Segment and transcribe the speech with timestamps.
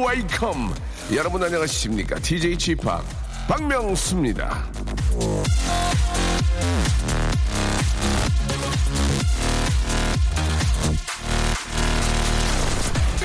[0.00, 0.74] welcome.
[1.14, 2.18] 여러분 안녕하십니까?
[2.20, 2.88] DJ Chip
[3.46, 4.64] 박명수입니다.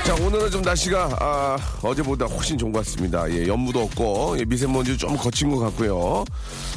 [0.05, 3.27] 자 오늘은 좀 날씨가 아, 어제보다 훨씬 좋은 것 같습니다.
[3.31, 6.23] 예, 연무도 없고 예, 미세먼지 좀 거친 것 같고요.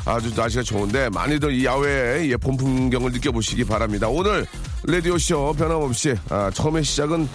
[0.07, 4.09] 아주 날씨가 좋은데 많이들 이 야외의 예, 봄 풍경을 느껴보시기 바랍니다.
[4.09, 4.47] 오늘
[4.85, 7.29] 라디오 쇼 변함없이 아, 처음에 시작은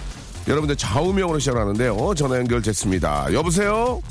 [0.47, 2.15] 여러분들 좌우명으로 시작하는데요.
[2.15, 3.31] 전화 연결됐습니다.
[3.31, 4.01] 여보세요.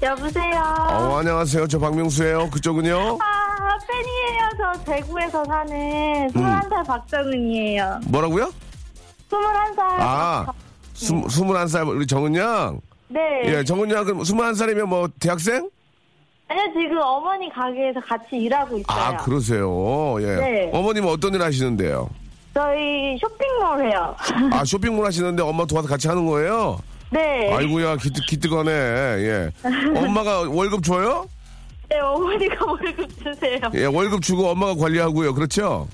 [0.00, 0.62] 여보세요.
[0.90, 1.66] 어, 안녕하세요.
[1.66, 2.50] 저 박명수예요.
[2.50, 3.18] 그쪽은요?
[3.20, 4.48] 아, 팬이에요.
[4.58, 8.00] 저 대구에서 사는 21살 박정은이에요.
[8.06, 8.52] 뭐라고요?
[9.28, 9.78] 21살.
[9.80, 10.46] 아,
[10.94, 12.80] 스, 21살 우리 정은 양.
[13.08, 13.20] 네.
[13.44, 15.68] 예, 정은 양 그럼 21살이면 뭐 대학생?
[16.48, 18.98] 아니요, 지금 어머니 가게에서 같이 일하고 있어요.
[19.00, 20.16] 아, 그러세요.
[20.20, 20.26] 예.
[20.36, 20.70] 네.
[20.72, 22.08] 어머님은 어떤 일 하시는데요?
[22.54, 24.14] 저희 쇼핑몰 해요.
[24.52, 26.78] 아, 쇼핑몰 하시는데 엄마 도와서 같이 하는 거예요?
[27.10, 27.52] 네.
[27.54, 28.70] 아이고야, 기특, 기특하네.
[28.70, 29.50] 예.
[29.94, 31.26] 엄마가 월급 줘요?
[31.88, 33.58] 네, 어머니가 월급 주세요.
[33.74, 35.34] 예, 월급 주고 엄마가 관리하고요.
[35.34, 35.88] 그렇죠?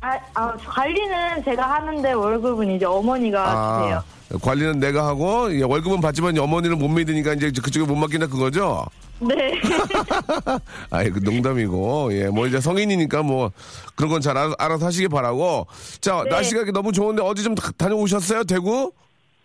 [0.00, 4.02] 아, 아, 관리는 제가 하는데 월급은 이제 어머니가 주세요.
[4.40, 8.86] 관리는 내가 하고, 예, 월급은 받지만 어머니는 못 믿으니까 이제 그쪽에 못 맡긴다 그거죠?
[9.20, 9.34] 네.
[10.90, 13.50] 아이, 그 농담이고, 예, 뭐 이제 성인이니까 뭐
[13.94, 15.66] 그런 건 잘 알아서, 하시기 바라고.
[16.00, 16.30] 자, 네.
[16.30, 18.44] 날씨가 너무 좋은데 어디 좀 다- 다녀오셨어요?
[18.44, 18.92] 대구?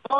[0.09, 0.15] 어,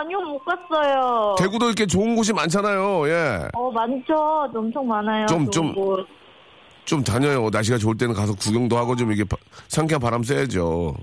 [0.00, 1.34] 아니요, 못 갔어요.
[1.38, 3.08] 대구도 이렇게 좋은 곳이 많잖아요.
[3.08, 3.48] 예.
[3.54, 4.14] 어, 많죠.
[4.54, 5.26] 엄청 많아요.
[5.26, 5.74] 좀, 좀.
[5.74, 6.06] 곳.
[6.84, 7.50] 좀 다녀요.
[7.50, 9.24] 날씨가 좋을 때는 가서 구경도 하고 좀 이게
[9.68, 10.94] 상쾌한 바람 쐬야죠.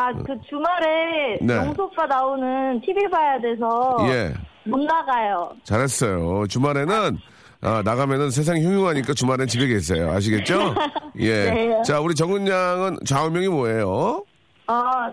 [0.00, 1.56] 아, 그 주말에 네.
[1.56, 4.32] 영수 오빠 나오는 TV 봐야 돼서 예.
[4.64, 5.50] 못 나가요.
[5.64, 6.46] 잘했어요.
[6.46, 7.18] 주말에는
[7.62, 10.10] 아, 나가면은 세상이 흉흉하니까 주말엔 집에 계세요.
[10.12, 10.72] 아시겠죠?
[11.18, 11.50] 예.
[11.50, 11.82] 네.
[11.84, 14.22] 자, 우리 정은 양은 좌우명이 뭐예요?
[14.68, 15.10] 아,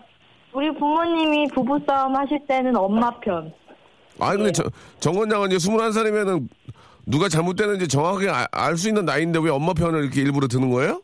[0.54, 3.52] 우리 부모님이 부부싸움 하실 때는 엄마 편.
[4.20, 4.44] 아니, 네.
[4.44, 4.64] 근데 저,
[5.00, 6.48] 정은 양은 이제 21살이면은
[7.08, 11.02] 누가 잘못되는지 정확하게 알 수 있는 나이인데 왜 엄마 편을 이렇게 일부러 드는 거예요?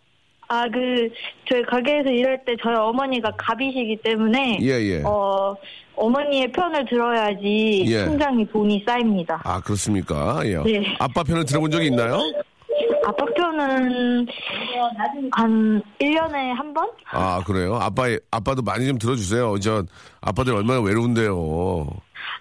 [0.52, 1.08] 아, 그,
[1.50, 5.02] 저희 가게에서 일할 때 저희 어머니가 갑이시기 때문에, 예, 예.
[5.02, 5.56] 어,
[5.96, 8.04] 어머니의 편을 들어야지 예.
[8.04, 9.42] 통장에 돈이 쌓입니다.
[9.46, 10.42] 아, 그렇습니까?
[10.44, 10.58] 예.
[10.58, 10.94] 네.
[11.00, 12.20] 아빠 편을 들어본 적이 있나요?
[13.06, 14.28] 아빠 편은
[15.32, 16.90] 한 1년에 한 번?
[17.12, 17.76] 아, 그래요?
[17.76, 19.58] 아빠, 아빠도 많이 좀 들어주세요.
[19.60, 19.86] 저,
[20.20, 21.88] 아빠들 얼마나 외로운데요.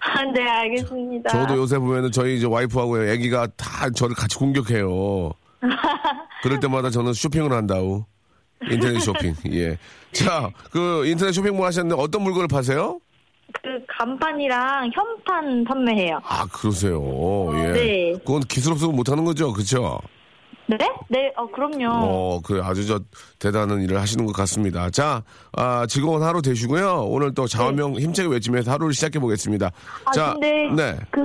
[0.01, 1.29] 아, 네, 알겠습니다.
[1.29, 5.31] 저도 요새 보면은 저희 이제 와이프하고 애기가 다 저를 같이 공격해요.
[6.41, 8.05] 그럴 때마다 저는 쇼핑을 한다우.
[8.69, 9.33] 인터넷 쇼핑.
[9.51, 9.77] 예.
[10.11, 12.99] 자, 그 인터넷 쇼핑몰 하셨는데 어떤 물건을 파세요?
[13.53, 13.67] 그
[13.97, 16.19] 간판이랑 현판 판매해요.
[16.23, 17.01] 아, 그러세요.
[17.55, 17.71] 예.
[17.73, 18.13] 네.
[18.25, 19.51] 그건 기술 없어서 못 하는 거죠.
[19.51, 19.99] 그렇죠?
[20.67, 20.77] 네?
[21.09, 21.89] 네, 어, 그럼요.
[21.89, 22.99] 어, 그 아주 저
[23.39, 24.89] 대단한 일을 하시는 것 같습니다.
[24.89, 25.21] 자,
[25.57, 27.07] 아, 즐거운 하루 되시고요.
[27.09, 29.69] 오늘 또 자화명 힘차게 외치면서 하루를 시작해 보겠습니다.
[29.69, 29.75] 네.
[30.05, 30.97] 아, 자, 근데 네.
[31.11, 31.19] 그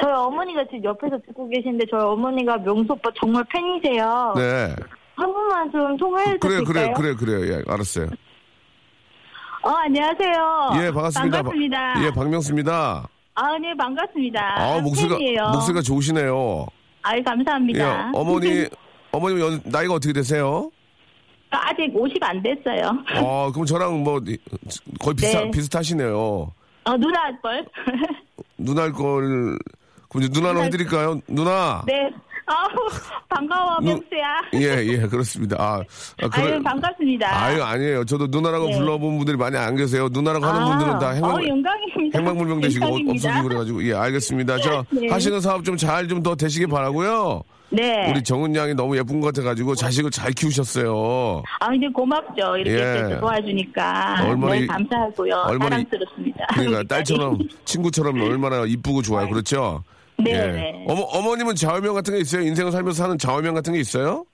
[0.00, 4.34] 저희 어머니가 지금 옆에서 듣고 계신데 저희 어머니가 명수 오빠 정말 팬이세요.
[4.36, 4.74] 네.
[5.16, 6.94] 한 번만 좀 통화해도 그래, 그래, 될까요?
[6.94, 7.54] 그래, 그래.
[7.56, 8.06] 예, 알았어요.
[9.64, 10.70] 어, 안녕하세요.
[10.84, 11.36] 예, 반갑습니다.
[11.42, 11.92] 반갑습니다.
[11.94, 13.08] 바- 예, 박명수입니다.
[13.34, 14.40] 아, 네, 반갑습니다.
[14.56, 15.48] 아, 목소리가, 팬이에요.
[15.52, 16.66] 목소리가 좋으시네요.
[17.08, 18.08] 아유, 감사합니다.
[18.08, 18.66] 예, 어머니,
[19.12, 20.70] 어머님 연- 나이가 어떻게 되세요?
[21.50, 22.90] 아직 50 안 됐어요.
[23.22, 24.20] 어, 그럼 저랑 뭐
[25.00, 25.50] 거의 비슷하, 네.
[25.50, 26.52] 비슷하시네요.
[26.84, 27.64] 어, 누나 할 걸.
[28.58, 29.56] 누나 할 걸,
[30.10, 31.20] 그럼 이제 누나로 누나- 해드릴까요?
[31.26, 31.82] 누나.
[31.86, 32.10] 네.
[32.48, 32.68] 아우,
[33.28, 34.40] 반가워, 누- 명수야.
[34.54, 35.56] 예, 예, 그렇습니다.
[35.58, 35.82] 아,
[36.22, 37.44] 아, 그래- 아유, 반갑습니다.
[37.44, 38.04] 아유, 아니에요.
[38.04, 38.78] 저도 누나라고 네.
[38.78, 40.08] 불러본 분들이 많이 안 계세요.
[40.10, 42.18] 누나라고 하는 아, 분들은 다 행방, 어, 영광입니다.
[42.18, 43.28] 행방불명 되시고 어- 영광입니다.
[43.28, 43.84] 없어지고 그래가지고.
[43.88, 44.58] 예, 알겠습니다.
[44.58, 45.08] 저 네.
[45.08, 48.10] 하시는 사업 좀 잘 좀 더 되시길 바라고요 네.
[48.10, 51.42] 우리 정은 양이 너무 예쁜 것 같아가지고 자식을 잘 키우셨어요.
[51.60, 52.56] 아, 이제 고맙죠.
[52.56, 53.14] 이렇게 예.
[53.14, 54.24] 또 도와주니까.
[54.24, 55.34] 얼마나 네, 이- 감사하고요.
[55.46, 56.46] 얼마나 이- 사랑스럽습니다.
[56.54, 57.38] 그러니까 우리 딸처럼.
[57.66, 59.28] 친구처럼 얼마나 이쁘고 좋아요.
[59.28, 59.84] 그렇죠?
[60.18, 60.46] 네, 예.
[60.48, 60.84] 네.
[60.88, 62.42] 어머 어머님은 좌우명 같은 게 있어요?
[62.42, 64.24] 인생을 살면서 하는 좌우명 같은 게 있어요?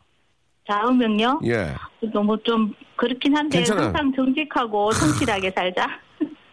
[0.67, 1.41] 좌우명요?
[1.45, 1.75] 예.
[2.13, 3.87] 너무 좀 그렇긴 한데 괜찮아요.
[3.89, 5.87] 항상 정직하고 성실하게 살자.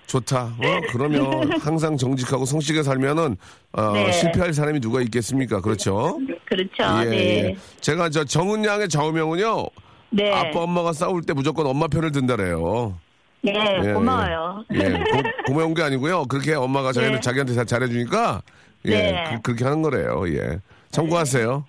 [0.07, 0.43] 좋다.
[0.43, 3.37] 어, 그러면 항상 정직하고 성실하게 살면은
[3.71, 4.11] 어, 네.
[4.11, 5.61] 실패할 사람이 누가 있겠습니까?
[5.61, 6.19] 그렇죠?
[6.45, 6.83] 그렇죠.
[7.05, 7.17] 예, 네.
[7.45, 7.57] 예.
[7.79, 9.65] 제가 저 정은 양의 좌우명은요.
[10.09, 10.33] 네.
[10.33, 12.99] 아빠 엄마가 싸울 때 무조건 엄마 편을 든다래요.
[13.43, 13.53] 네,
[13.85, 14.65] 예, 고마워요.
[14.73, 16.25] 예, 고, 고마운 게 아니고요.
[16.25, 17.21] 그렇게 엄마가 자기한테, 네.
[17.21, 18.41] 자기한테 잘 잘해주니까
[18.85, 19.39] 예, 네.
[19.43, 20.23] 그, 렇게 하는 거래요.
[20.27, 20.59] 예,
[20.91, 21.65] 참고하세요.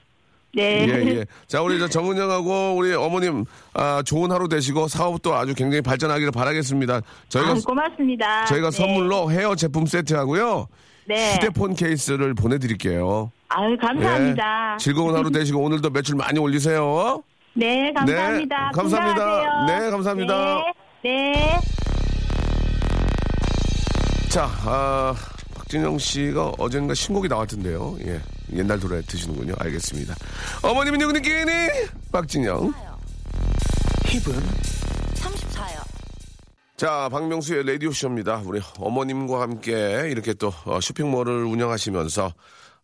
[0.55, 0.87] 네.
[0.87, 1.27] 예, 예.
[1.47, 3.45] 자, 우리 저 정은영하고 우리 어머님
[3.75, 7.01] 아, 좋은 하루 되시고 사업도 아주 굉장히 발전하기를 바라겠습니다.
[7.29, 8.45] 저희가 아, 고맙습니다.
[8.47, 8.77] 저희가 네.
[8.77, 10.69] 선물로 헤어 제품 세트 하고요.
[11.07, 11.35] 네.
[11.35, 13.33] 휴대폰 케이스를 보내드릴게요.
[13.49, 14.75] 아유, 감사합니다.
[14.75, 17.23] 예, 즐거운 하루 되시고 오늘도 매출 많이 올리세요.
[17.55, 18.57] 네, 감사합니다.
[18.57, 19.25] 네, 감사합니다.
[19.25, 19.67] 건강하세요.
[19.67, 20.55] 네, 감사합니다.
[21.03, 21.33] 네.
[21.33, 21.61] 네.
[24.31, 25.15] 자, 아,
[25.73, 27.97] 박진영 씨가 어젠가 신곡이 나왔던데요.
[28.05, 28.21] 예,
[28.53, 29.55] 옛날 노래 드시는군요.
[29.59, 30.15] 알겠습니다.
[30.63, 31.51] 어머님은 누구니 끼니?
[32.13, 32.75] 박진영.
[34.05, 34.35] 힙은
[35.15, 35.83] 34요.
[36.77, 38.43] 자, 박명수의 라디오쇼입니다.
[38.45, 42.35] 우리 어머님과 함께 이렇게 또 어, 쇼핑몰을 운영하시면서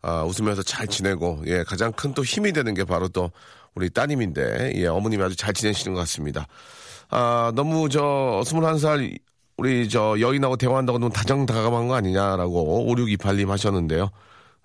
[0.01, 3.29] 아, 웃으면서 잘 지내고, 예, 가장 큰 또 힘이 되는 게 바로 또
[3.75, 6.47] 우리 따님인데, 예, 어머님이 아주 잘 지내시는 것 같습니다.
[7.11, 9.19] 아, 너무 저, 21살
[9.59, 14.09] 우리 저 여인하고 대화한다고 너무 다정다감한 거 아니냐라고 5628님 하셨는데요.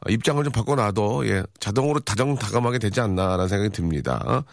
[0.00, 4.44] 아, 입장을 좀 바꿔놔도, 예, 자동으로 다정다감하게 되지 않나라는 생각이 듭니다.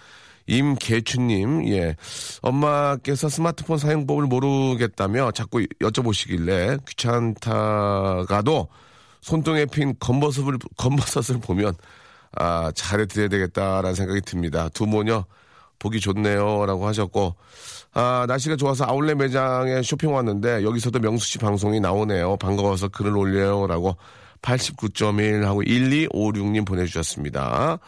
[0.47, 1.95] 임계춘님, 예.
[2.41, 8.67] 엄마께서 스마트폰 사용법을 모르겠다며 자꾸 여쭤보시길래 귀찮다가도
[9.21, 11.75] 손등에 핀 검버섯을, 검버섯을 보면,
[12.35, 14.69] 아, 잘해드려야 되겠다라는 생각이 듭니다.
[14.69, 15.25] 두 모녀,
[15.81, 16.65] 보기 좋네요.
[16.67, 17.35] 라고 하셨고,
[17.93, 22.37] 아, 날씨가 좋아서 아울렛 매장에 쇼핑 왔는데, 여기서도 명수 씨 방송이 나오네요.
[22.37, 23.65] 반가워서 글을 올려요.
[23.67, 23.97] 라고
[24.41, 27.79] 89.1 하고 1256님 보내주셨습니다.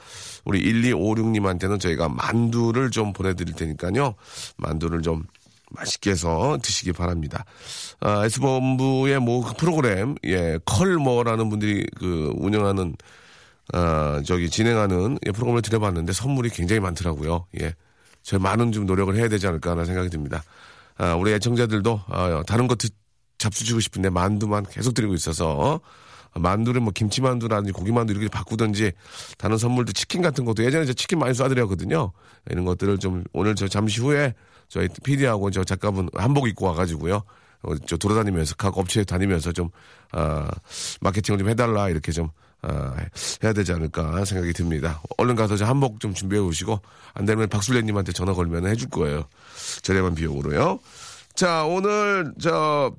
[0.46, 4.16] 우리 1256님한테는 저희가 만두를 좀 보내드릴 테니까요.
[4.58, 5.24] 만두를 좀
[5.70, 7.46] 맛있게 해서 드시기 바랍니다.
[8.00, 12.96] 아, S본부의 뭐 프로그램, 예, 컬머라는 분들이 그 운영하는,
[13.72, 17.48] 아, 저기 진행하는 예, 프로그램을 드려봤는데 선물이 굉장히 많더라고요.
[17.62, 17.74] 예.
[18.22, 20.44] 저희 많은 좀 노력을 해야 되지 않을까라는 생각이 듭니다.
[20.98, 22.90] 아, 우리 애청자들도, 아, 다른 것 드-
[23.38, 25.82] 잡수주고 싶은데 만두만 계속 드리고 있어서,
[26.36, 28.92] 만두를 뭐 김치만두라든지 고기만두 이렇게 바꾸든지
[29.38, 32.12] 다른 선물도 치킨 같은 것도 예전에 저 치킨 많이 쏴드렸거든요.
[32.50, 34.34] 이런 것들을 좀 오늘 저 잠시 후에
[34.68, 37.22] 저희 PD하고 저 작가분 한복 입고 와가지고요.
[37.64, 39.70] 어, 저 돌아다니면서 각 업체에 다니면서 좀,
[40.12, 40.50] 아,
[41.02, 42.30] 마케팅을 좀 해달라 이렇게 좀,
[42.64, 42.96] 아,
[43.44, 45.02] 해야 되지 않을까 생각이 듭니다.
[45.18, 46.80] 얼른 가서 저 한복 좀 준비해 오시고
[47.14, 49.26] 안 되면 박술래님한테 전화 걸면 해줄 거예요.
[49.82, 50.80] 저렴한 비용으로요.
[51.36, 52.94] 자, 오늘 저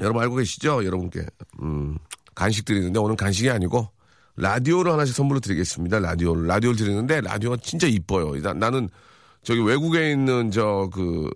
[0.00, 0.84] 여러분 알고 계시죠?
[0.84, 1.26] 여러분께
[1.62, 1.98] 음,
[2.34, 3.90] 간식 드리는데 오늘 간식이 아니고
[4.36, 5.98] 라디오를 하나씩 선물로 드리겠습니다.
[5.98, 8.40] 라디오를 라디오를 드리는데 라디오가 진짜 이뻐요.
[8.40, 8.88] 나, 나는
[9.42, 11.30] 저기 외국에 있는 저그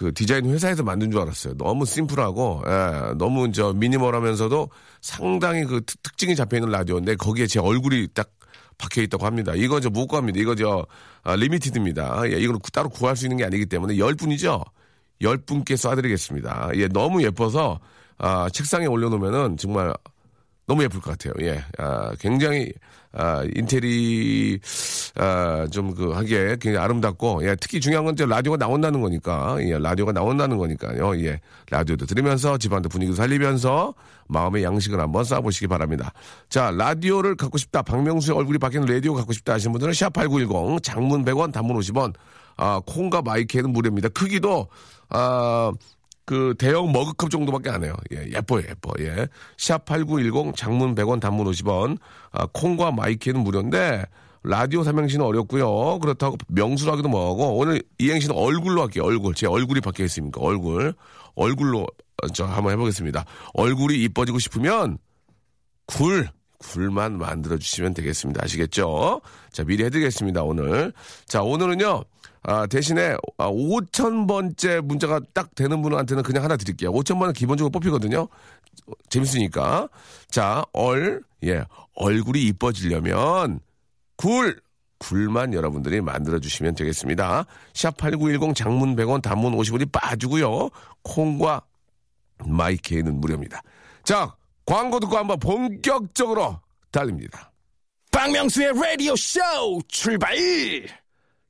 [0.00, 1.58] 그 디자인 회사에서 만든 줄 알았어요.
[1.58, 4.70] 너무 심플하고 예, 너무 저 미니멀하면서도
[5.02, 8.30] 상당히 그 특- 특징이 잡혀 있는 라디오인데 거기에 제 얼굴이 딱
[8.78, 9.52] 박혀 있다고 합니다.
[9.54, 10.40] 이거 저 무과입니다.
[10.40, 10.86] 이거 저
[11.22, 12.22] 아, limited입니다.
[12.32, 14.64] 예, 이걸 따로 구할 수 있는 게 아니기 때문에 열 분이죠.
[15.20, 16.74] 열 분께 쏴드리겠습니다.
[16.78, 17.78] 예, 너무 예뻐서
[18.16, 19.92] 아, 책상에 올려놓으면은 정말
[20.66, 21.34] 너무 예쁠 것 같아요.
[21.46, 22.72] 예, 아, 굉장히
[23.12, 24.60] 아, 인테리
[25.16, 29.78] 아, 좀 그 하기에 굉장히 아름답고 예, 특히 중요한 건 이제 라디오가 나온다는 거니까 예,
[29.78, 31.20] 라디오가 나온다는 거니까요.
[31.24, 33.94] 예, 라디오도 들으면서 집안도 분위기도 살리면서
[34.28, 36.12] 마음의 양식을 한번 쌓아보시기 바랍니다.
[36.48, 37.82] 자, 라디오를 갖고 싶다.
[37.82, 42.14] 박명수의 얼굴이 바뀌는 라디오 갖고 싶다 하시는 분들은 샵8910 장문 100원 단문 50원
[42.56, 44.08] 아, 콩과 마이크는 무료입니다.
[44.10, 44.68] 크기도
[45.08, 45.72] 아,
[46.30, 47.92] 그 대형 머그컵 정도밖에 안 해요.
[48.12, 48.92] 예, 예뻐요, 예뻐.
[49.00, 49.26] 예.
[49.56, 51.98] 샵8910 장문 100원 단문 50원.
[52.30, 54.04] 아, 콩과 마이케이는 무료인데
[54.44, 55.98] 라디오 삼행시는 어렵고요.
[55.98, 59.02] 그렇다고 명수로 하기도 뭐하고 오늘 이행시는 얼굴로 할게요.
[59.06, 59.34] 얼굴.
[59.34, 60.40] 제 얼굴이 박혀 있으니까?
[60.40, 60.94] 얼굴.
[61.34, 63.24] 얼굴로 어, 저 한번 해보겠습니다.
[63.54, 64.98] 얼굴이 이뻐지고 싶으면
[65.86, 66.28] 굴.
[66.60, 68.44] 굴만 만들어 주시면 되겠습니다.
[68.44, 69.20] 아시겠죠?
[69.50, 70.92] 자, 미리 해드리겠습니다, 오늘.
[71.26, 72.04] 자, 오늘은요,
[72.42, 76.92] 아, 대신에, 아, 5,000번째 문자가 딱 되는 분한테는 그냥 하나 드릴게요.
[76.92, 78.22] 5,000번은 기본적으로 뽑히거든요.
[78.22, 79.88] 어, 재밌으니까.
[80.30, 81.64] 자, 얼, 예,
[81.94, 83.60] 얼굴이 이뻐지려면,
[84.16, 84.60] 굴!
[85.00, 87.46] 굴만 여러분들이 만들어주시면 되겠습니다.
[87.72, 90.68] 샵8910 장문 100원, 단문 50원이 빠지고요.
[91.02, 91.62] 콩과
[92.44, 93.62] 마이케이는 무료입니다.
[94.04, 97.52] 자, 광고 듣고 한번 본격적으로 달립니다.
[98.12, 99.40] 박명수의 라디오 쇼
[99.88, 100.36] 출발!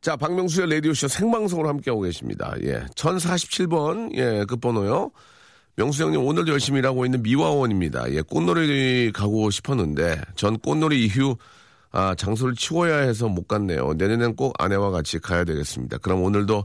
[0.01, 2.55] 자, 박명수의 라디오 쇼 생방송으로 함께하고 계십니다.
[2.63, 2.81] 예.
[2.95, 5.11] 1047번, 예, 끝번호요.
[5.77, 8.11] 명수 형님, 오늘도 열심히 일하고 있는 미화원입니다.
[8.13, 11.37] 예, 꽃놀이 가고 싶었는데, 전 꽃놀이 이후,
[11.93, 13.95] 아, 장소를 치워야 해서 못 갔네요.
[13.95, 15.99] 내년엔 꼭 아내와 같이 가야 되겠습니다.
[15.99, 16.65] 그럼 오늘도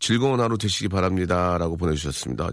[0.00, 1.58] 즐거운 하루 되시기 바랍니다.
[1.58, 2.50] 라고 보내주셨습니다.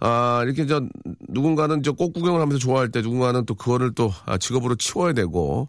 [0.00, 0.80] 아, 이렇게 저,
[1.28, 5.68] 누군가는 저 꽃 구경을 하면서 좋아할 때 누군가는 또 그거를 또 아, 직업으로 치워야 되고,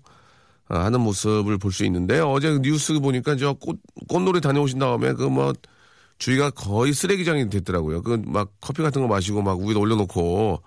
[0.70, 5.24] 아, 하는 모습을 볼 수 있는데, 어제 뉴스 보니까 저 꽃, 꽃놀이 다녀오신 다음에 그
[5.24, 5.54] 뭐,
[6.20, 8.02] 주위가 거의 쓰레기장이 됐더라고요.
[8.04, 10.62] 그 막 커피 같은 거 마시고 막 위에 올려놓고,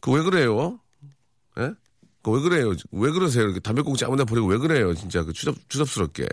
[0.00, 0.78] 그 왜 그래요?
[1.58, 1.72] 예?
[2.22, 2.72] 그 왜 그래요?
[2.92, 3.44] 왜 그러세요?
[3.44, 4.94] 이렇게 담배꽁초 아무나 버리고 왜 그래요?
[4.94, 6.26] 진짜 그 추잡, 추잡스럽게.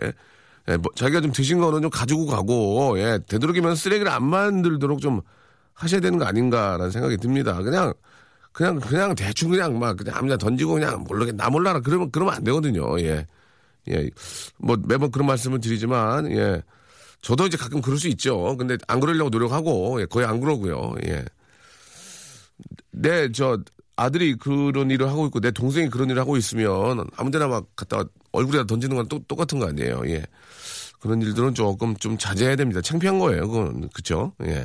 [0.68, 5.20] 예, 뭐 자기가 좀 드신 거는 좀 가지고 가고, 예, 되도록이면 쓰레기를 안 만들도록 좀
[5.74, 7.54] 하셔야 되는 거 아닌가라는 생각이 듭니다.
[7.62, 7.92] 그냥,
[8.52, 11.80] 그냥, 그냥 대충 그냥 막 그냥 아무나 던지고 그냥 모르게 나 몰라라.
[11.80, 12.98] 그러면, 그러면 안 되거든요.
[13.00, 13.26] 예.
[13.90, 14.10] 예.
[14.58, 16.62] 뭐 매번 그런 말씀을 드리지만, 예.
[17.20, 18.56] 저도 이제 가끔 그럴 수 있죠.
[18.56, 20.94] 근데 안 그러려고 노력하고, 예, 거의 안 그러고요.
[21.06, 21.24] 예.
[22.90, 23.58] 내, 저,
[23.96, 28.02] 아들이 그런 일을 하고 있고 내 동생이 그런 일을 하고 있으면 아무 데나 막 갖다
[28.34, 30.02] 얼굴에다 던지는 건 또, 똑같은 거 아니에요.
[30.06, 30.24] 예.
[31.00, 32.80] 그런 일들은 조금 좀 자제해야 됩니다.
[32.80, 33.46] 창피한 거예요.
[33.48, 33.88] 그건.
[33.90, 34.32] 그쵸?
[34.44, 34.64] 예.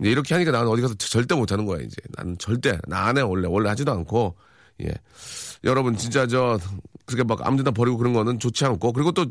[0.00, 1.96] 이제 이렇게 하니까 나는 어디 가서 절대 못 하는 거야, 이제.
[2.16, 2.78] 나는 절대.
[2.86, 3.46] 나 안 해, 원래.
[3.48, 4.36] 원래 하지도 않고.
[4.82, 4.92] 예.
[5.64, 6.58] 여러분, 진짜 저,
[7.06, 8.92] 그렇게 막 아무 데나 버리고 그런 거는 좋지 않고.
[8.92, 9.26] 그리고 또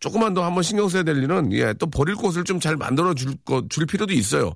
[0.00, 3.34] 조금만 더 한번 신경 써야 될 일은, 예, 또 버릴 곳을 좀 잘 만들어 줄
[3.44, 4.52] 거, 줄 필요도 있어요.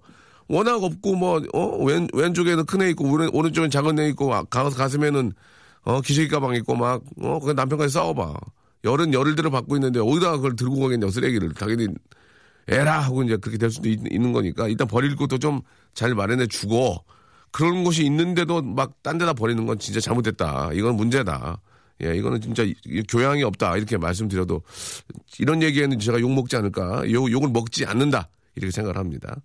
[0.48, 1.84] 워낙 없고 뭐 어?
[1.84, 5.32] 왼 왼쪽에는 큰 애 있고 오른 오른쪽엔 작은 애 있고 아, 가 가슴에는
[5.86, 8.34] 어 기저귀 가방 있고 막 어 그 남편까지 싸워봐.
[8.84, 11.54] 열은 열을 들어 받고 있는데 어디다가 그걸 들고 가겠냐 쓰레기를.
[11.54, 11.88] 당연히
[12.68, 14.68] 에라 하고 이제 그렇게 될 수도 있, 는 거니까.
[14.68, 15.62] 일단 버릴 것도 좀
[15.94, 17.04] 잘 마련해 주고
[17.52, 20.70] 그런 곳이 있는데도 막 딴 데다 버리는 건 진짜 잘못됐다.
[20.74, 21.58] 이건 문제다.
[22.04, 22.64] 예 이거는 진짜
[23.08, 23.76] 교양이 없다.
[23.78, 24.60] 이렇게 말씀드려도
[25.38, 27.10] 이런 얘기에는 제가 욕 먹지 않을까.
[27.12, 28.28] 욕 욕을 먹지 않는다.
[28.56, 29.36] 이렇게 생각을 합니다.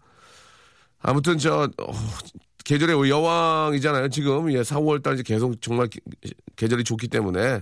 [0.99, 1.93] 아무튼 저 어,
[2.71, 4.07] 계절의 여왕이잖아요.
[4.07, 5.99] 지금 예, 4, 5월 달 계속 정말 게,
[6.55, 7.61] 계절이 좋기 때문에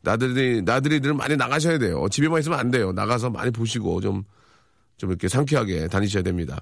[0.00, 2.06] 나들이 나들이들 많이 나가셔야 돼요.
[2.08, 2.92] 집에만 있으면 안 돼요.
[2.92, 4.24] 나가서 많이 보시고 좀좀
[5.10, 6.60] 이렇게 상쾌하게 다니셔야 됩니다.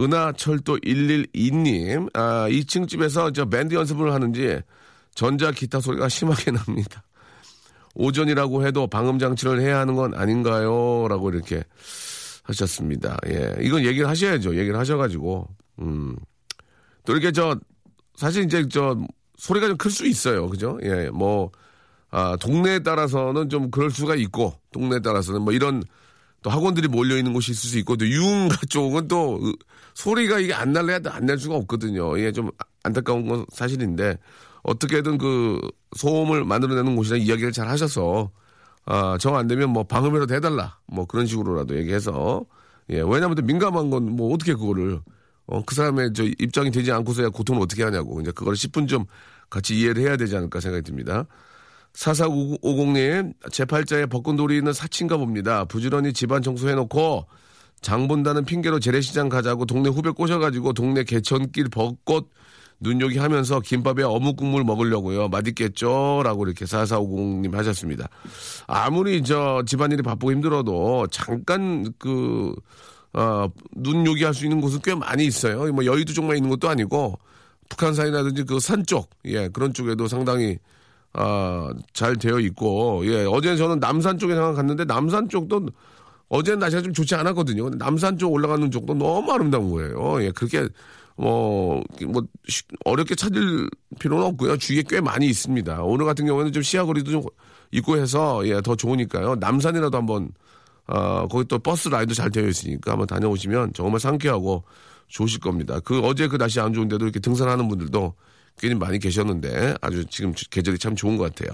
[0.00, 4.60] 은하철도 112님, 아, 2층 집에서 저 밴드 연습을 하는지
[5.14, 7.04] 전자 기타 소리가 심하게 납니다.
[7.94, 11.06] 오전이라고 해도 방음 장치를 해야 하는 건 아닌가요?
[11.08, 11.62] 라고 이렇게
[12.42, 13.16] 하셨습니다.
[13.28, 13.54] 예.
[13.60, 14.56] 이건 얘기를 하셔야죠.
[14.56, 15.48] 얘기를 하셔가지고,
[15.82, 16.16] 음.
[17.06, 17.58] 또 이렇게 저,
[18.16, 18.96] 사실 이제 저,
[19.38, 20.48] 소리가 좀 클 수 있어요.
[20.50, 20.78] 그죠?
[20.84, 21.10] 예.
[21.10, 21.52] 뭐,
[22.10, 25.82] 아, 동네에 따라서는 좀 그럴 수가 있고, 동네에 따라서는 뭐 이런
[26.42, 29.40] 또 학원들이 몰려 있는 곳이 있을 수 있고, 또 유흥가 쪽은 또
[29.94, 32.16] 소리가 이게 안 날래야 안 날 수가 없거든요.
[32.18, 32.50] 이게 좀
[32.84, 34.18] 안타까운 건 사실인데,
[34.64, 35.60] 어떻게든 그
[35.96, 38.30] 소음을 만들어내는 곳이나 이야기를 잘 하셔서,
[38.86, 40.78] 아, 정 안 되면 뭐 방음이라도 해달라.
[40.86, 42.46] 뭐 그런 식으로라도 얘기해서.
[42.90, 45.00] 예, 왜냐면 또 민감한 건 뭐 어떻게 그거를,
[45.46, 48.20] 어, 그 사람의 저 입장이 되지 않고서야 고통을 어떻게 하냐고.
[48.20, 49.04] 이제 그걸 10분 좀
[49.48, 51.26] 같이 이해를 해야 되지 않을까 생각이 듭니다.
[51.94, 55.64] 4450님, 제 팔자에 벚꽃놀이 있는 사친가 봅니다.
[55.64, 57.26] 부지런히 집안 청소해놓고
[57.80, 62.30] 장 본다는 핑계로 재래시장 가자고 동네 후배 꼬셔가지고 동네 개천길 벚꽃
[62.80, 65.28] 눈요기 하면서 김밥에 어묵 국물 먹으려고요.
[65.28, 66.20] 맛있겠죠?
[66.24, 68.08] 라고 이렇게 4450님 하셨습니다.
[68.66, 72.54] 아무리 저 집안일이 바쁘고 힘들어도 잠깐 그,
[73.16, 75.72] 어, 눈 요기 할 수 있는 곳은 꽤 많이 있어요.
[75.72, 77.18] 뭐 여의도 쪽만 있는 것도 아니고
[77.70, 80.58] 북한산이라든지 그 산 쪽, 예, 그런 쪽에도 상당히
[81.14, 85.66] 아, 잘 되어 있고, 예, 어제 저는 남산 쪽에 잠깐 갔는데 남산 쪽도
[86.28, 87.70] 어제는 날씨가 좀 좋지 않았거든요.
[87.70, 90.22] 남산 쪽 올라가는 쪽도 너무 아름다운 거예요.
[90.22, 90.68] 예, 그렇게
[91.16, 92.22] 뭐, 뭐,
[92.84, 94.58] 어렵게 찾을 필요는 없고요.
[94.58, 95.82] 주위에 꽤 많이 있습니다.
[95.84, 97.22] 오늘 같은 경우에는 좀 시야거리도 좀
[97.72, 99.36] 있고 해서, 예, 더 좋으니까요.
[99.36, 100.28] 남산이라도 한번,
[100.86, 104.64] 어, 거기 또 버스 라인도 잘 되어 있으니까 한번 다녀오시면 정말 상쾌하고
[105.08, 105.80] 좋으실 겁니다.
[105.80, 108.14] 그 어제 그 날씨 안 좋은데도 이렇게 등산하는 분들도
[108.58, 111.52] 꽤 많이 계셨는데 아주 지금 계절이 참 좋은 것 같아요.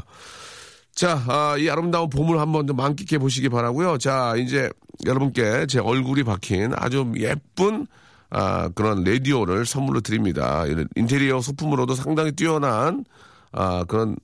[0.94, 3.98] 자, 아, 이 아름다운 봄을 한번 좀 만끽해 보시기 바라고요.
[3.98, 4.68] 자, 이제
[5.06, 7.86] 여러분께 제 얼굴이 박힌 아주 예쁜
[8.30, 10.64] 아, 그런 라디오를 선물로 드립니다.
[10.96, 13.04] 인테리어 소품으로도 상당히 뛰어난
[13.52, 14.16] 아, 그런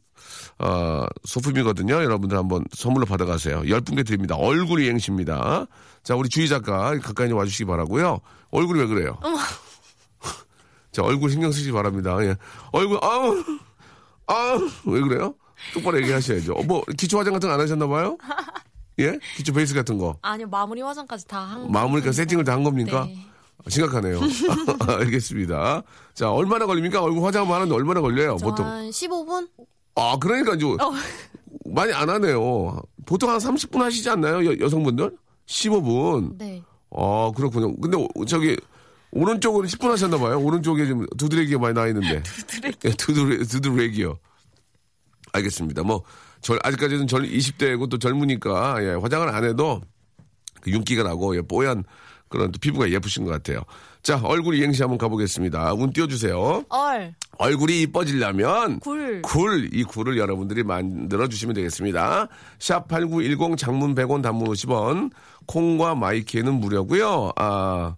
[0.61, 1.95] 어, 소품이거든요.
[1.95, 3.63] 여러분들 한번 선물로 받아가세요.
[3.69, 4.35] 열 분께 드립니다.
[4.37, 5.67] 얼굴 이 행시입니다.
[6.03, 8.21] 자, 우리 주희 작가 가까이 와주시기 바라고요.
[8.51, 9.19] 얼굴이 왜 그래요?
[10.93, 12.17] 자, 얼굴 신경 쓰시기 바랍니다.
[12.23, 12.35] 예.
[12.73, 13.37] 얼굴, 아우,
[14.27, 15.35] 아우, 왜 그래요?
[15.75, 16.55] 똑바로 얘기하셔야죠.
[16.55, 18.17] 어, 뭐, 기초 화장 같은 거 안 하셨나봐요?
[19.01, 19.19] 예?
[19.37, 20.17] 기초 베이스 같은 거.
[20.23, 21.71] 아니요, 마무리 화장까지 다 한.
[21.71, 23.05] 마무리까 세팅을 다 한 겁니까?
[23.07, 23.17] 네.
[23.69, 24.21] 심각하네요.
[24.89, 25.83] 알겠습니다.
[26.15, 27.01] 자, 얼마나 걸립니까?
[27.03, 28.67] 얼굴 화장만 하는데 얼마나 걸려요, 보통?
[28.67, 29.49] 한 15분?
[29.99, 30.93] 아, 그러니까 이제 어.
[31.67, 32.81] 많이 안 하네요.
[33.07, 34.59] 보통 한 30분 하시지 않나요?
[34.61, 36.39] 여, 성분들 15분.
[36.39, 36.63] 네.
[36.91, 37.75] 아, 그렇군요.
[37.77, 38.57] 근데 오- 저기
[39.11, 40.39] 오른쪽으로 10분 하셨나 봐요.
[40.41, 42.23] 오른쪽에 지금 두드레기가 많이 나 있는데.
[42.47, 42.97] 두드레기.
[42.97, 44.19] 두드레, 두드레기요.
[45.33, 45.83] 알겠습니다.
[45.83, 46.03] 뭐
[46.41, 49.81] 절, 아직까지는 절 20대고 또 젊으니까, 예, 화장을 안 해도
[50.61, 51.85] 그 윤기가 나고, 예, 뽀얀
[52.29, 53.63] 그런 또 피부가 예쁘신 것 같아요.
[54.03, 55.75] 자, 얼굴 이행시 한번 가보겠습니다.
[55.75, 56.65] 운 띄워주세요.
[56.69, 59.23] 얼, 얼굴이 이뻐지려면 굴.
[59.23, 62.29] 굴, 이 굴을 여러분들이 만들어 주시면 되겠습니다.
[62.59, 65.11] 샵 8910 장문 100원 단문 50원
[65.47, 67.33] 콩과 마이키에는 무료고요.
[67.37, 67.97] 아,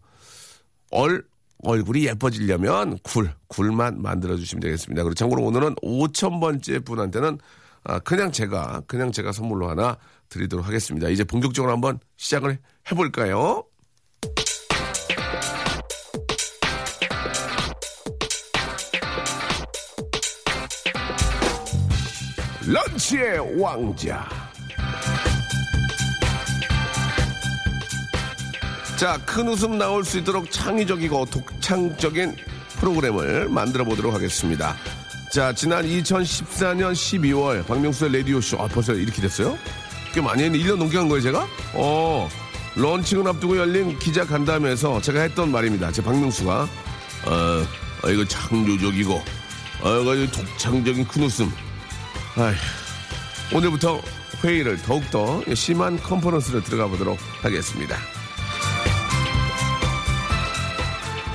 [0.90, 1.24] 얼
[1.62, 5.02] 얼굴이 예뻐지려면 굴, 굴만 만들어 주시면 되겠습니다.
[5.02, 7.38] 그리고 참고로 오늘은 5,000번째 분한테는
[7.84, 9.96] 아, 그냥 제가 그냥 제가 선물로 하나
[10.28, 11.08] 드리도록 하겠습니다.
[11.08, 13.64] 이제 본격적으로 한번 시작을 해 볼까요?
[22.66, 24.28] 런치의 왕자.
[28.96, 32.36] 자, 큰 웃음 나올 수 있도록 창의적이고 독창적인
[32.78, 34.76] 프로그램을 만들어 보도록 하겠습니다.
[35.32, 38.58] 자, 지난 2014년 12월 박명수의 라디오쇼.
[38.60, 39.56] 아, 벌써 이렇게 됐어요?
[40.12, 41.46] 꽤 많이 했는데 1년 넘게 한 거예요, 제가?
[41.74, 42.28] 어,
[42.76, 45.92] 런칭을 앞두고 열린 기자 간담회에서 제가 했던 말입니다.
[45.92, 46.68] 제 박명수가.
[47.26, 47.66] 어,
[48.02, 51.50] 어, 이거 창조적이고, 어, 이거 독창적인 큰 웃음.
[52.36, 52.54] 아휴,
[53.56, 54.00] 오늘부터
[54.44, 57.96] 회의를 더욱더 심한 컨퍼런스를 들어가 보도록 하겠습니다.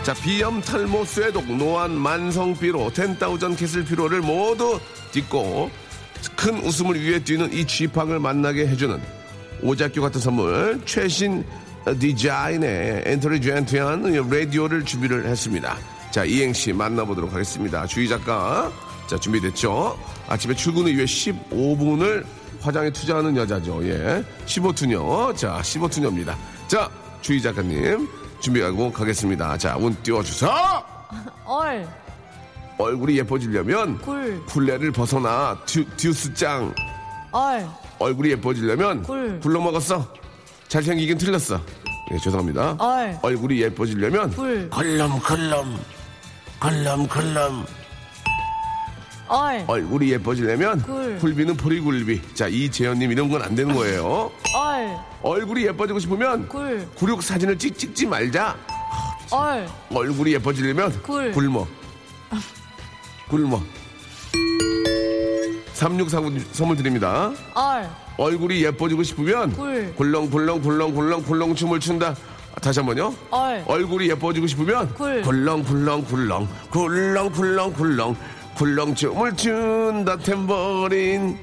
[0.04, 4.80] 자, 비염, 탈모, 쇠독, 노안, 만성 피로, ten thousand castle 피로를 모두
[5.12, 5.72] 딛고
[6.36, 9.02] 큰 웃음을 위해 뛰는 이 쥐팍을 만나게 해주는
[9.64, 11.44] 오작교 같은 선물, 최신
[12.00, 15.78] 디자인의 엔터리 젠트한 라디오를 준비를 했습니다.
[16.12, 17.86] 자, 이행시 만나보도록 하겠습니다.
[17.86, 18.72] 주희 작가.
[19.08, 19.98] 자, 준비됐죠?
[20.28, 22.26] 아침에 출근을 위해 15분을
[22.62, 23.86] 화장에 투자하는 여자죠.
[23.88, 24.24] 예.
[24.46, 25.36] 15투녀.
[25.38, 26.36] 자, 15투녀입니다.
[26.68, 26.90] 자,
[27.22, 28.08] 주희 작가님.
[28.40, 29.58] 준비하고 가겠습니다.
[29.58, 30.52] 자, 운 띄워주세요!
[31.46, 31.88] 얼,
[32.78, 36.74] 얼굴이 예뻐지려면 굴, 굴레를 벗어나 듀, 듀스짱.
[37.32, 37.68] 얼,
[38.00, 39.40] 얼굴이 예뻐지려면 굴.
[39.40, 40.06] 굴러 먹었어.
[40.68, 41.60] 잘생기긴 틀렸어.
[42.12, 42.76] 예, 죄송합니다.
[42.80, 43.18] 얼.
[43.22, 45.80] 얼굴이 예뻐지려면 굴, 컬럼컬럼
[46.60, 47.66] 컬럼컬럼
[49.28, 51.18] 얼, 얼굴이 예뻐지려면 굴.
[51.20, 52.22] 굴비는 보리굴비.
[52.36, 54.32] 자, 이재현님 이런 건 안 되는 거예요.
[54.56, 58.56] 얼, 얼굴이 예뻐지고 싶으면 굴, 구육 사진을 찍 찍지 말자.
[59.32, 61.32] 얼, 얼굴이 예뻐지려면 굴.
[61.32, 61.68] 굶어.
[63.30, 63.62] 굶어.
[65.74, 67.32] 3649 선물 드립니다.
[67.56, 69.94] 얼, 얼굴이 예뻐지고 싶으면 굴.
[69.96, 72.16] 굴렁굴렁 굴렁굴렁 굴렁 춤을 춘다.
[72.62, 73.14] 다시 한 번요.
[73.32, 75.22] 얼, 얼굴이 예뻐지고 싶으면 굴.
[75.24, 78.16] 굴렁굴렁 굴렁 굴렁 굴렁 굴렁
[78.58, 81.38] 굴렁 춤을 춘다 템버린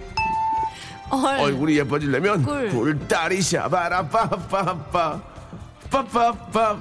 [1.10, 2.70] 얼, 얼굴이 예뻐지려면 굴.
[2.70, 5.20] 굴다리 샤바라 빠빠빠
[5.90, 6.78] 빠빠빠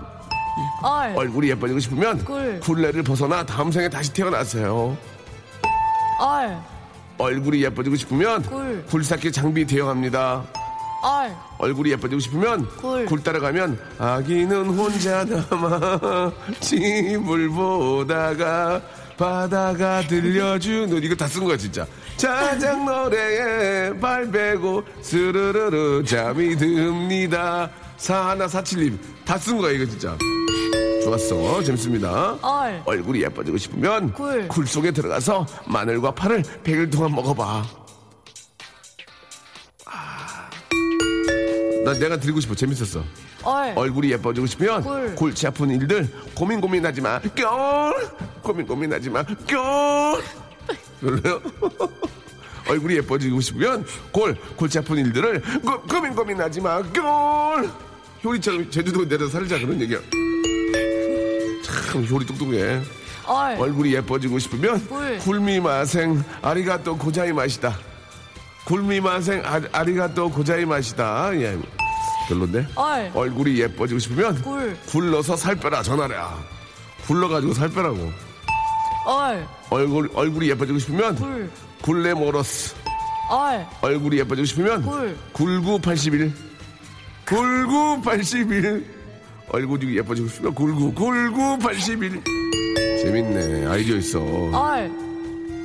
[0.83, 2.59] 얼, 얼굴이 예뻐지고 싶으면 굴.
[2.61, 4.95] 굴레를 벗어나 다음 생에 다시 태어나세요.
[6.19, 6.57] 얼,
[7.17, 8.85] 얼굴이 예뻐지고 싶으면 굴.
[8.85, 10.43] 굴삭기 장비 대여합니다.
[11.03, 13.05] 얼, 얼굴이 예뻐지고 싶으면 굴.
[13.21, 18.81] 따러 가면 아기는 혼자 남아 집을 보다가
[19.17, 21.85] 바다가 들려주는 이거 다 쓴 거야 진짜.
[22.17, 27.69] 자장 노래에 팔 베고 스르르르 잠이 듭니다.
[27.97, 30.17] 사하나 사칠님 다 쓴 거야 이거 진짜.
[31.03, 31.63] 좋았어.
[31.63, 32.37] 재밌습니다.
[32.43, 34.47] 얼, 얼굴이 예뻐지고 싶으면 굴.
[34.47, 37.63] 굴 속에 들어가서 마늘과 파를 100일 동안 먹어봐.
[39.85, 40.49] 아,
[41.83, 42.53] 나 내가 드리고 싶어.
[42.53, 43.03] 재밌었어.
[43.43, 45.15] 얼, 얼굴이 예뻐지고 싶으면 굴.
[45.15, 47.19] 골치 아픈 일들 고민 고민하지 마.
[47.19, 47.93] 뿅
[48.41, 49.23] 고민 고민하지 마.
[49.23, 50.21] 뿅
[51.01, 51.41] 별로요?
[52.69, 56.81] 얼굴이 예뻐지고 싶으면 골 골치 아픈 일들을 고, 고민 고민하지 마.
[56.81, 57.71] 뿅
[58.23, 59.99] 효리처럼 제주도 내려 살자 그런 얘기야.
[61.63, 62.81] 참 효리 똑똑해.
[63.25, 65.17] 얼, 얼굴이 예뻐지고 싶으면 굴.
[65.19, 67.75] 굴미마생 ありがとうございました.
[68.65, 71.31] 굴미마생 아, ありがとうございました.
[71.35, 71.57] 예.
[72.31, 72.67] 별론데?
[72.75, 74.77] 얼, 얼굴이 예뻐지고 싶으면 굴.
[74.87, 76.37] 굴러서 살 빼라 전화라.
[77.05, 78.11] 굴러가지고 살 빼라고.
[79.05, 81.49] 얼, 얼굴 얼굴이 예뻐지고 싶으면 굴.
[81.81, 82.75] 굴레모러스.
[83.29, 85.17] 얼, 얼굴이 예뻐지고 싶으면 굴.
[85.33, 86.33] 굴구 81.
[87.25, 88.85] 굴구 81.
[89.49, 92.21] 얼굴이 예뻐지고 싶으면 굴구 굴구 81.
[93.03, 93.65] 재밌네.
[93.67, 94.21] 아이디어 있어.
[94.53, 94.91] 얼,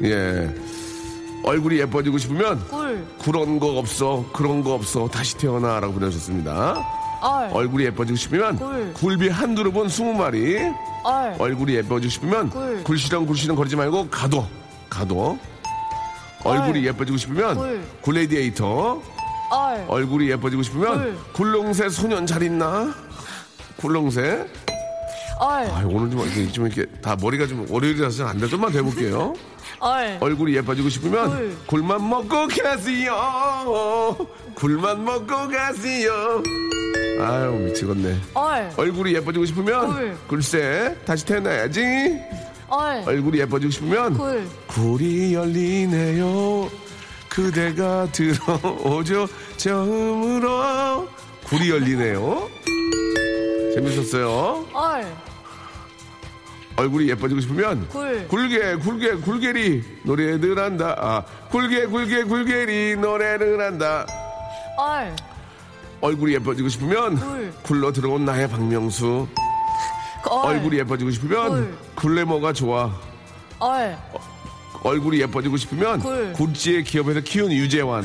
[0.02, 0.54] 예.
[1.42, 4.24] 얼굴이 예뻐지고 싶으면 굴, 그런 거 없어.
[4.32, 5.08] 그런 거 없어.
[5.08, 6.76] 다시 태어나라고 보내주셨습니다.
[7.22, 8.92] 얼, 얼굴이 예뻐지고 싶으면 굴.
[8.94, 10.74] 굴비 한 두름은 20마리.
[11.04, 12.82] 얼, 얼굴이 예뻐지고 싶으면 굴.
[12.84, 14.46] 굴시렁 굴시렁 거리지 말고 가도.
[14.90, 15.38] 가도.
[16.44, 17.82] 얼굴이 예뻐지고 싶으면 굴.
[18.02, 19.02] 굴레디에이터.
[19.50, 22.92] 얼, 얼굴이 예뻐지고 싶으면 굴 렁쇠 소년 잘 있나?
[23.76, 24.46] 굴렁쇠.
[25.38, 28.48] 얼, 아, 오늘 좀 이렇게, 좀 이렇게 다 머리가 좀 월요일이라서 안 돼.
[28.48, 29.34] 좀만 더 해볼게요.
[29.80, 30.16] 얼.
[30.20, 31.56] 얼굴이 예뻐지고 싶으면 굴.
[31.66, 34.16] 굴만 먹고 가세요.
[34.54, 36.42] 굴만 먹고 가세요.
[37.20, 38.18] 아유 미치겠네.
[38.34, 38.70] 얼.
[38.76, 40.16] 얼굴이 예뻐지고 싶으면 굴.
[40.28, 42.18] 굴세 다시 태어나야지.
[42.68, 43.02] 얼.
[43.06, 44.46] 얼굴이 예뻐지고 싶으면 굴.
[44.66, 46.70] 굴이 열리네요.
[47.28, 49.26] 그대가 들어오죠
[49.58, 51.06] 처음으로
[51.44, 52.48] 굴이 열리네요.
[53.74, 54.66] 재밌었어요.
[54.72, 55.06] 얼.
[56.76, 58.28] 얼굴이 예뻐지고 싶으면 굴.
[58.28, 60.94] 굴게 굴게 굴게리 노래를 한다.
[60.98, 64.06] 아 굴게 굴게 굴게리 노래를 한다.
[64.78, 65.14] 얼.
[66.02, 67.52] 얼굴이 예뻐지고 싶으면 굴.
[67.62, 69.26] 굴러 들어온 나의 박명수.
[70.28, 70.56] 얼.
[70.56, 71.74] 얼굴이 예뻐지고 싶으면 굴.
[71.94, 72.92] 굴레모가 좋아.
[73.58, 73.96] 얼.
[74.82, 76.32] 얼굴이 예뻐지고 싶으면 굴.
[76.34, 78.04] 굴지의 기업에서 키운 유재환.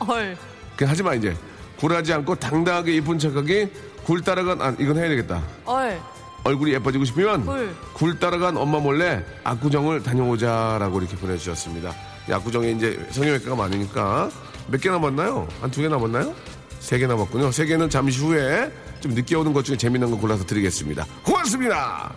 [0.00, 0.36] 얼.
[0.76, 1.34] 그 하지 마 이제
[1.78, 3.68] 굴하지 않고 당당하게 이쁜 척하기
[4.04, 5.42] 굴 따라간 아 이건 해야 되겠다.
[5.64, 5.98] 얼.
[6.44, 7.74] 얼굴이 예뻐지고 싶으면 굴.
[7.94, 11.92] 굴 따라간 엄마 몰래 압구정을 다녀오자라고 이렇게 보내주셨습니다.
[12.28, 14.30] 이 압구정에 이제 성형외과가 많으니까
[14.68, 15.48] 몇 개 남았나요?
[15.60, 16.34] 한 두 개 남았나요?
[16.80, 17.50] 세 개 남았군요.
[17.50, 21.06] 세 개는 잠시 후에 좀 늦게 오는 것 중에 재밌는 거 골라서 드리겠습니다.
[21.24, 22.12] 고맙습니다.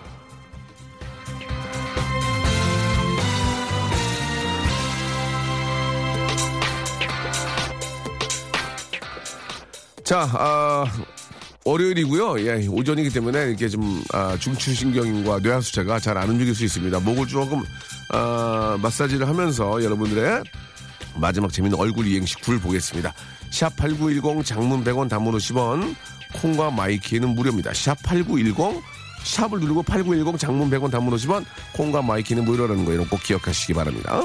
[10.03, 10.85] 자, 아,
[11.67, 12.39] 월요일이고요.
[12.47, 16.99] 예, 오전이기 때문에 이렇게 좀 아, 중추신경과 뇌하수체가 잘 안 움직일 수 있습니다.
[17.01, 17.63] 목을 조금
[18.09, 20.43] 아, 마사지를 하면서 여러분들의
[21.15, 23.13] 마지막 재밌는 얼굴 이행시 굴 보겠습니다.
[23.51, 25.95] 샵 8910 장문 100원 단문 50원
[26.33, 27.73] 콩과 my K는 무료입니다.
[27.73, 28.81] 샵 8910
[29.23, 33.73] 샵을 누르고 8910 장문 100원 단문 50원 콩과 my K는 무료라는 거 이런 꼭 기억하시기
[33.73, 34.21] 바랍니다.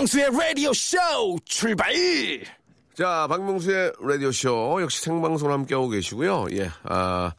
[0.00, 0.96] 박명수의 라디오 쇼
[1.44, 1.92] 출발!
[2.94, 6.46] 자, 박명수의 라디오 쇼 역시 생방송 함께 하고 계시고요.
[6.52, 7.32] 예, 아,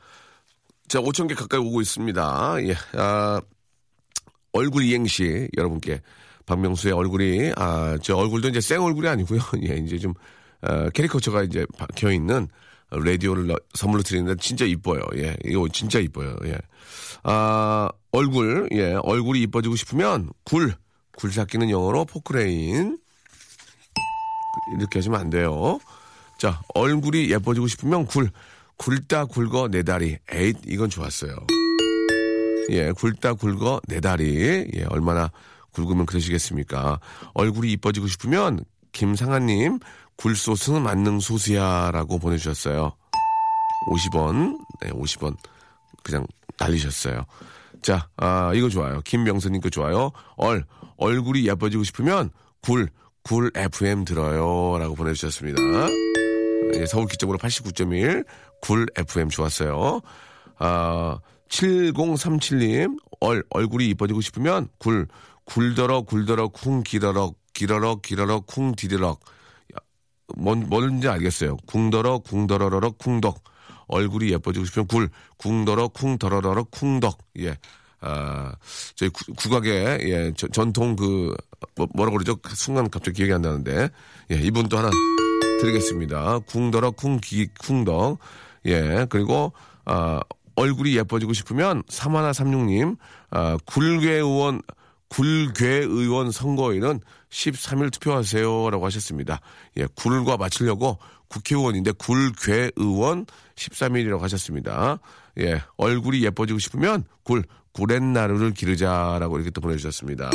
[0.87, 2.57] 자, 5천 개 가까이 오고 있습니다.
[2.67, 3.41] 예, 아,
[4.53, 6.01] 얼굴 이행시 여러분께
[6.45, 9.39] 박명수의 얼굴이 아, 저 얼굴도 이제 생 얼굴이 아니고요.
[9.67, 10.13] 예, 이제 좀
[10.61, 12.47] 어, 캐리커처가 이제 박혀 있는
[12.91, 15.01] 라디오를 너- 선물로 드리는데 진짜 이뻐요.
[15.15, 16.35] 예, 이거 진짜 이뻐요.
[16.45, 16.59] 예,
[17.23, 20.75] 아, 얼굴, 예, 얼굴이 이뻐지고 싶으면 굴,
[21.15, 22.99] 굴 삭기는 영어로 포크레인.
[24.77, 25.79] 이렇게 하시면 안 돼요.
[26.37, 28.31] 자, 얼굴이 예뻐지고 싶으면 굴,
[28.77, 30.17] 굴다 굴거 내 다리.
[30.31, 31.35] 에잇, 이건 좋았어요.
[32.69, 34.67] 예, 굴다 굴거 내 다리.
[34.75, 35.29] 예, 얼마나
[35.73, 36.99] 굵으면 그러시겠습니까?
[37.33, 39.79] 얼굴이 이뻐지고 싶으면 김상아님,
[40.15, 42.91] 굴소스는 만능 소스야라고 보내주셨어요.
[43.89, 45.37] 50원, 네, 50원.
[46.03, 46.25] 그냥
[46.59, 47.25] 날리셨어요.
[47.81, 49.01] 자, 아, 이거 좋아요.
[49.01, 50.11] 김명선님 거 좋아요.
[50.37, 50.63] 얼,
[50.97, 52.29] 얼굴이 예뻐지고 싶으면
[52.61, 52.89] 굴,
[53.23, 54.77] 굴 FM 들어요.
[54.77, 55.59] 라고 보내주셨습니다.
[56.75, 58.25] 예, 서울 기점으로 89.1,
[58.61, 60.01] 굴 FM 좋았어요.
[60.57, 65.07] 아, 7037님, 얼, 얼굴이 이뻐지고 싶으면 굴,
[65.45, 69.19] 굴더러, 굴더러, 쿵, 기더러, 기러러, 기러러, 쿵, 디드럭.
[70.37, 71.57] 뭔, 뭔지 알겠어요.
[71.65, 73.43] 궁더러, 궁더러러러, 쿵덕.
[73.91, 77.17] 얼굴이 예뻐지고 싶으면 굴, 궁더러, 쿵더러러러, 쿵덕.
[77.39, 77.57] 예.
[77.99, 78.53] 아,
[78.95, 81.35] 저희 구, 국악의, 예, 저- 전통 그,
[81.75, 82.35] 뭐, 뭐라 그러죠?
[82.37, 83.89] 그 순간 갑자기 기억이 안 나는데.
[84.31, 84.89] 예, 이분도 하나
[85.59, 86.39] 드리겠습니다.
[86.39, 88.17] 궁더러, 쿵기, 쿵덕.
[88.65, 89.53] 예, 그리고,
[89.85, 90.19] 아,
[90.55, 92.95] 얼굴이 예뻐지고 싶으면, 사마나 삼육님,
[93.29, 94.61] 아, 굴괴의원,
[95.09, 99.39] 굴괴의원 선거일은 13일 투표하세요라고 하셨습니다.
[99.77, 100.97] 예, 굴과 맞추려고
[101.31, 104.99] 국회의원인데 굴괴의원 13일이라고 하셨습니다.
[105.39, 110.29] 예, 얼굴이 예뻐지고 싶으면 굴, 구렛나루를 기르자라고 이렇게 또 보내주셨습니다.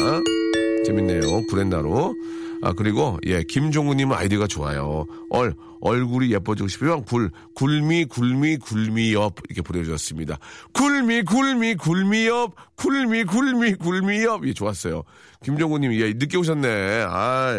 [0.86, 1.20] 재밌네요.
[1.48, 2.14] 구렛나루.
[2.62, 5.04] 아, 그리고, 예, 김종우님은 아이디어가 좋아요.
[5.28, 9.34] 얼, 얼굴이 예뻐지고 싶으면 굴, 굴미, 굴미, 굴미엽.
[9.50, 10.38] 이렇게 보내주셨습니다.
[10.72, 12.54] 굴미, 굴미, 굴미엽.
[12.76, 14.46] 굴미, 굴미, 굴미엽.
[14.48, 15.02] 예, 좋았어요.
[15.44, 17.04] 김종우님, 예, 늦게 오셨네.
[17.08, 17.56] 아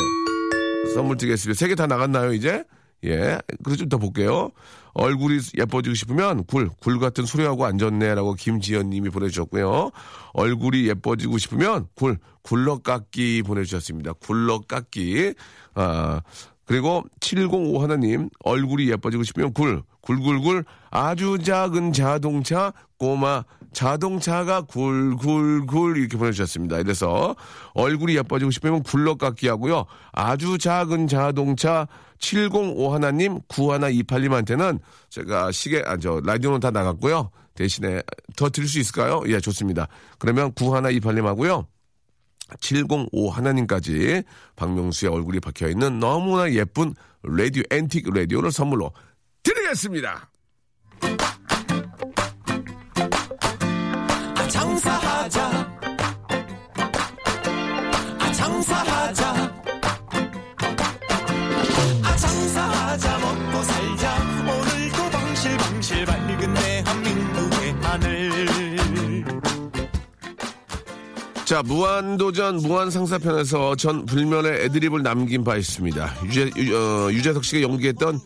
[0.95, 1.58] 선물 드리겠습니다.
[1.60, 2.63] 세 개 다 나갔나요, 이제?
[3.04, 3.38] 예.
[3.64, 4.52] 그래서 좀 더 볼게요.
[4.94, 9.92] 얼굴이 예뻐지고 싶으면 굴, 굴 같은 소리하고 앉았네라고 김지연 님이 보내주셨고요.
[10.34, 14.14] 얼굴이 예뻐지고 싶으면 굴, 굴러깎기 보내주셨습니다.
[14.14, 15.36] 굴러깎기.
[15.76, 16.22] 아,
[16.66, 26.18] 그리고 705 하나님, 얼굴이 예뻐지고 싶으면 굴, 굴굴굴, 아주 작은 자동차, 꼬마, 자동차가 굴굴굴 이렇게
[26.18, 26.80] 보내주셨습니다.
[26.80, 27.36] 이래서
[27.74, 29.86] 얼굴이 예뻐지고 싶으면 굴러깎기 하고요.
[30.12, 31.88] 아주 작은 자동차,
[32.20, 37.32] 705 하나님, 9128님한테는 제가 시계, 아, 저, 라디오는 다 나갔고요.
[37.54, 38.02] 대신에
[38.36, 39.24] 더 드릴 수 있을까요?
[39.28, 39.88] 예, 좋습니다.
[40.20, 41.66] 그러면 9128님하고요.
[42.62, 44.24] 705 하나님까지
[44.56, 48.94] 박명수의 얼굴이 박혀 있는 너무나 예쁜 라디오, 앤틱 라디오를 선물로
[49.44, 50.30] 드리겠습니다.
[54.50, 55.57] 장사하자
[71.48, 76.16] 자, 무한도전 무한상사편에서 전 불면의 애드립을 남긴 바 있습니다.
[76.26, 78.20] 유재, 유, 어, 유재석 씨가 연기했던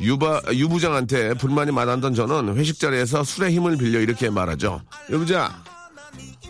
[0.00, 4.80] 유바, 유부장한테 불만이 많았던 저는 회식 자리에서 술의 힘을 빌려 이렇게 말하죠.
[5.10, 5.50] 유부장,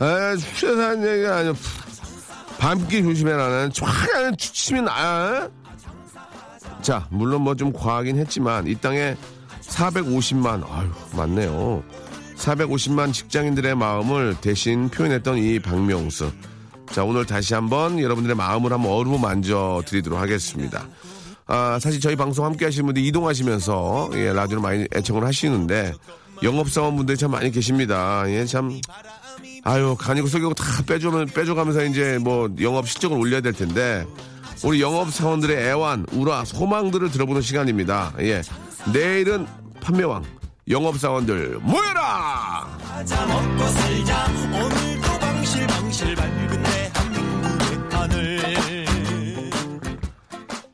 [0.03, 1.55] 에, 술에서 하는 얘기가 아니야.
[2.59, 3.49] 밤기 조심해라.
[3.49, 3.87] 나는 쫙
[4.37, 5.49] 치면 나.
[6.83, 9.17] 자, 물론 뭐 좀 과하긴 했지만 이 땅에
[9.63, 11.83] 450만, 아유, 많네요.
[12.39, 16.31] 450만 직장인들의 마음을 대신 표현했던 이 박명수.
[16.93, 20.87] 자, 오늘 다시 한번 여러분들의 마음을 한번 어루만져 드리도록 하겠습니다.
[21.47, 25.93] 아, 사실 저희 방송 함께 하시는 분들 이동하시면서, 예, 라디오를 많이 애청을 하시는데,
[26.43, 28.25] 영업사원분들이 참 많이 계십니다.
[28.29, 28.81] 예, 참,
[29.65, 34.07] 아유, 간이고 속이고 다 빼주면, 빼줘가면서 이제 뭐 영업 실적을 올려야 될 텐데,
[34.65, 38.13] 우리 영업사원들의 애완, 우라, 소망들을 들어보는 시간입니다.
[38.21, 38.43] 예.
[38.93, 39.47] 내일은
[39.81, 40.25] 판매왕,
[40.69, 42.79] 영업사원들 모여라!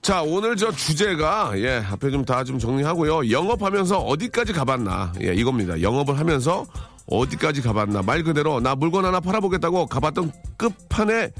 [0.02, 3.30] 자, 오늘 저 주제가, 예, 앞에 좀다좀 정리하고요.
[3.30, 5.12] 영업하면서 어디까지 가봤나.
[5.22, 5.80] 예, 이겁니다.
[5.80, 6.66] 영업을 하면서
[7.06, 8.02] 어디까지 가봤나.
[8.02, 11.30] 말 그대로 나 물건 하나 팔아보겠다고 가봤던 끝판에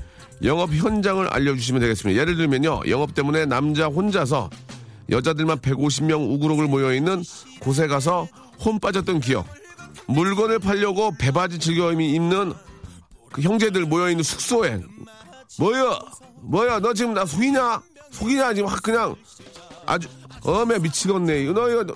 [0.45, 2.19] 영업 현장을 알려주시면 되겠습니다.
[2.21, 2.83] 예를 들면요.
[2.89, 4.49] 영업 때문에 남자 혼자서
[5.11, 7.23] 여자들만 150명 우그룩을 모여있는
[7.61, 8.27] 곳에 가서
[8.65, 9.47] 혼 빠졌던 기억.
[10.07, 12.53] 물건을 팔려고 배바지 즐겨임이 입는
[13.33, 14.81] 그 형제들 모여있는 숙소에
[15.59, 15.99] 뭐야
[16.43, 17.83] 뭐야 너 지금 나 속이냐?
[18.11, 18.55] 속이냐?
[18.55, 19.17] 지금 확 그냥
[19.87, 20.09] 아주
[20.43, 21.53] 어메 미치겠네.
[21.53, 21.95] 너 이거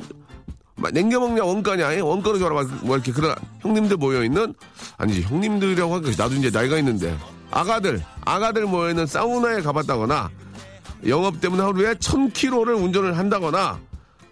[0.92, 1.44] 냉겨 먹냐?
[1.44, 1.92] 원가냐?
[1.92, 2.00] 이?
[2.00, 4.54] 원가로 줘라 뭐 이렇게 그런 형님들 모여 있는?
[4.96, 5.22] 아니지.
[5.22, 7.16] 형님들이라고 하기 나도 이제 나이가 있는데.
[7.50, 10.30] 아가들 아가들 모여 있는 사우나에 가봤다거나
[11.06, 13.78] 영업 때문에 하루에 1000km를 운전을 한다거나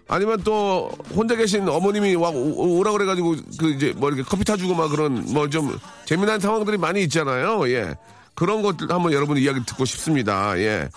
[0.09, 4.73] 아니면 또 혼자 계신 어머님이 와 오- 오라 그래가지고 그 이제 뭐 이렇게 커피 타주고
[4.75, 7.69] 막 그런 뭐 좀 재미난 상황들이 많이 있잖아요.
[7.69, 7.95] 예.
[8.35, 10.57] 그런 것들 한번 여러분 이야기 듣고 싶습니다.
[10.59, 10.89] 예.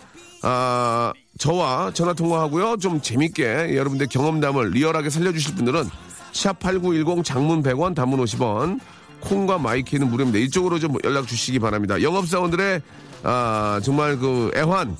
[0.42, 2.76] 아, 저와 전화 통화하고요.
[2.78, 5.84] 좀 재밌게 여러분들 경험담을 리얼하게 살려주실 분들은
[6.32, 8.78] 샵8910 장문 100원 단문 50원
[9.20, 10.38] 콩과 my K는 무료입니다.
[10.38, 12.00] 이쪽으로 좀 연락 주시기 바랍니다.
[12.00, 12.80] 영업사원들의
[13.22, 14.96] 아, 정말 그 애환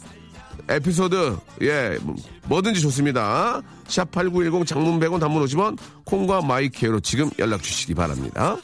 [0.70, 1.98] 에피소드 예
[2.46, 3.60] 뭐든지 좋습니다.
[3.88, 8.56] 샵8910 장문 100원 단문 50원 콩과 my K로 지금 연락 주시기 바랍니다.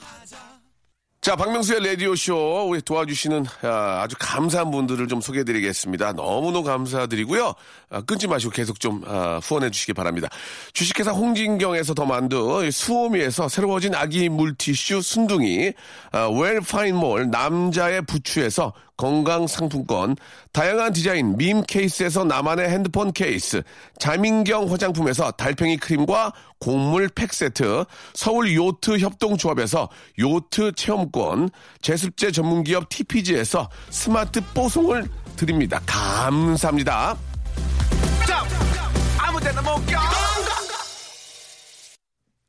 [1.27, 6.13] 자, 박명수의 라디오쇼, 우리 도와주시는 아, 아주 감사한 분들을 좀 소개해 드리겠습니다.
[6.13, 7.53] 너무너무 감사드리고요.
[7.91, 10.29] 아, 끊지 마시고 계속 좀 아, 후원해 주시기 바랍니다.
[10.73, 15.73] 주식회사 홍진경에서 더 만두, 수오미에서 새로워진 아기 물티슈 순둥이,
[16.13, 20.17] 아, 웰파인몰 남자의 부추에서 건강상품권,
[20.53, 23.63] 다양한 디자인 밈 케이스에서 나만의 핸드폰 케이스,
[23.99, 31.51] 자민경 화장품에서 달팽이 크림과 곡물 팩 세트, 서울 요트 협동조합에서 요트 체험권,
[31.83, 35.07] 제습제 전문기업 TPG에서 스마트 뽀송을
[35.37, 35.81] 드립니다.
[35.87, 37.17] 감사합니다.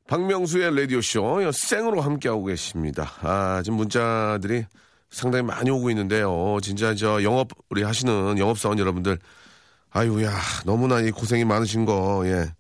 [0.08, 3.12] 박명수의 라디오쇼 생으로 함께하고 계십니다.
[3.22, 4.66] 아, 지금 문자들이
[5.10, 6.58] 상당히 많이 오고 있는데요.
[6.62, 9.18] 진짜 저 영업, 우리 하시는 영업사원 여러분들,
[9.92, 10.32] 아유야,
[10.66, 12.52] 너무나 이 고생이 많으신 거, 예.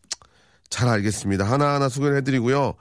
[0.69, 1.45] 잘 알겠습니다.
[1.45, 2.73] 하나하나 소개를 해드리고요.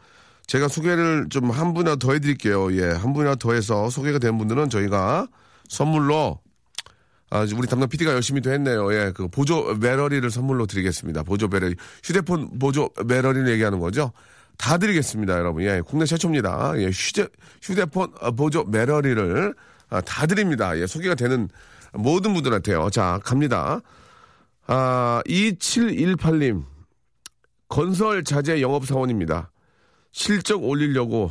[0.47, 2.73] 제가 소개를 좀 한 분이라도 더 해드릴게요.
[2.77, 5.27] 예, 한 분이라도 더 해서 소개가 된 분들은 저희가
[5.69, 6.41] 선물로
[7.31, 8.93] 아, 우리 담당 PD가 열심히 또 했네요.
[8.95, 11.25] 예, 그 보조 배러리를 선물로 드리겠습니다.
[11.25, 11.75] 보조 배러리.
[12.05, 14.13] 휴대폰 보조 배러리를 얘기하는 거죠.
[14.59, 15.63] 다 드리겠습니다, 여러분.
[15.63, 16.73] 예, 국내 최초입니다.
[16.79, 17.27] 예, 휴대,
[17.63, 19.55] 휴대폰 어, 보조 배러리를
[19.91, 20.77] 아, 다 드립니다.
[20.79, 21.49] 예, 소개가 되는
[21.93, 22.91] 모든 분들한테요.
[22.91, 23.81] 자, 갑니다.
[24.67, 26.65] 아, 2718님.
[27.69, 29.51] 건설 자재 영업사원입니다.
[30.13, 31.31] 실적 올리려고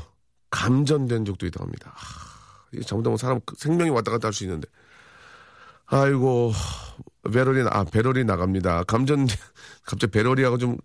[0.52, 1.92] 감전된 적도 있다고 합니다.
[1.96, 4.68] 하, 이게 잘못하면 사람 생명이 왔다 갔다 할 수 있는데.
[5.88, 6.52] 아이고,
[7.32, 8.84] 배럴이, 나- 아, 배럴이 나갑니다.
[8.84, 9.28] 감전,
[9.86, 10.78] 갑자기 배럴이하고 좀,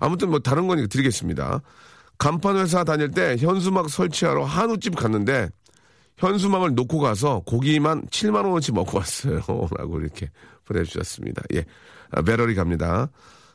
[0.00, 1.62] 아무튼 뭐 다른 거니까 드리겠습니다.
[2.18, 5.48] 간판 회사 다닐 때 현수막 설치하러 한우집 갔는데
[6.18, 9.40] 현수막을 놓고 가서 고기만 7만 원어치 먹고 왔어요.
[9.76, 10.30] 라고 이렇게
[10.64, 11.42] 보내주셨습니다.
[11.54, 11.64] 예.
[12.10, 13.08] 아, 배럴이 갑니다.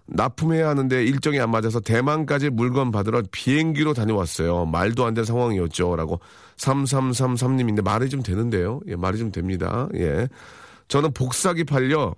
[0.08, 4.66] 납품해야 하는데 일정이 안 맞아서 대만까지 물건 받으러 비행기로 다녀왔어요.
[4.66, 5.96] 말도 안 되는 상황이었죠.
[5.96, 6.20] 라고
[6.58, 8.80] 3333님인데 말이 좀 되는데요.
[8.88, 9.90] 예, 말이 좀 됩니다.
[9.96, 10.28] 예.
[10.88, 12.16] 저는 복사기 팔려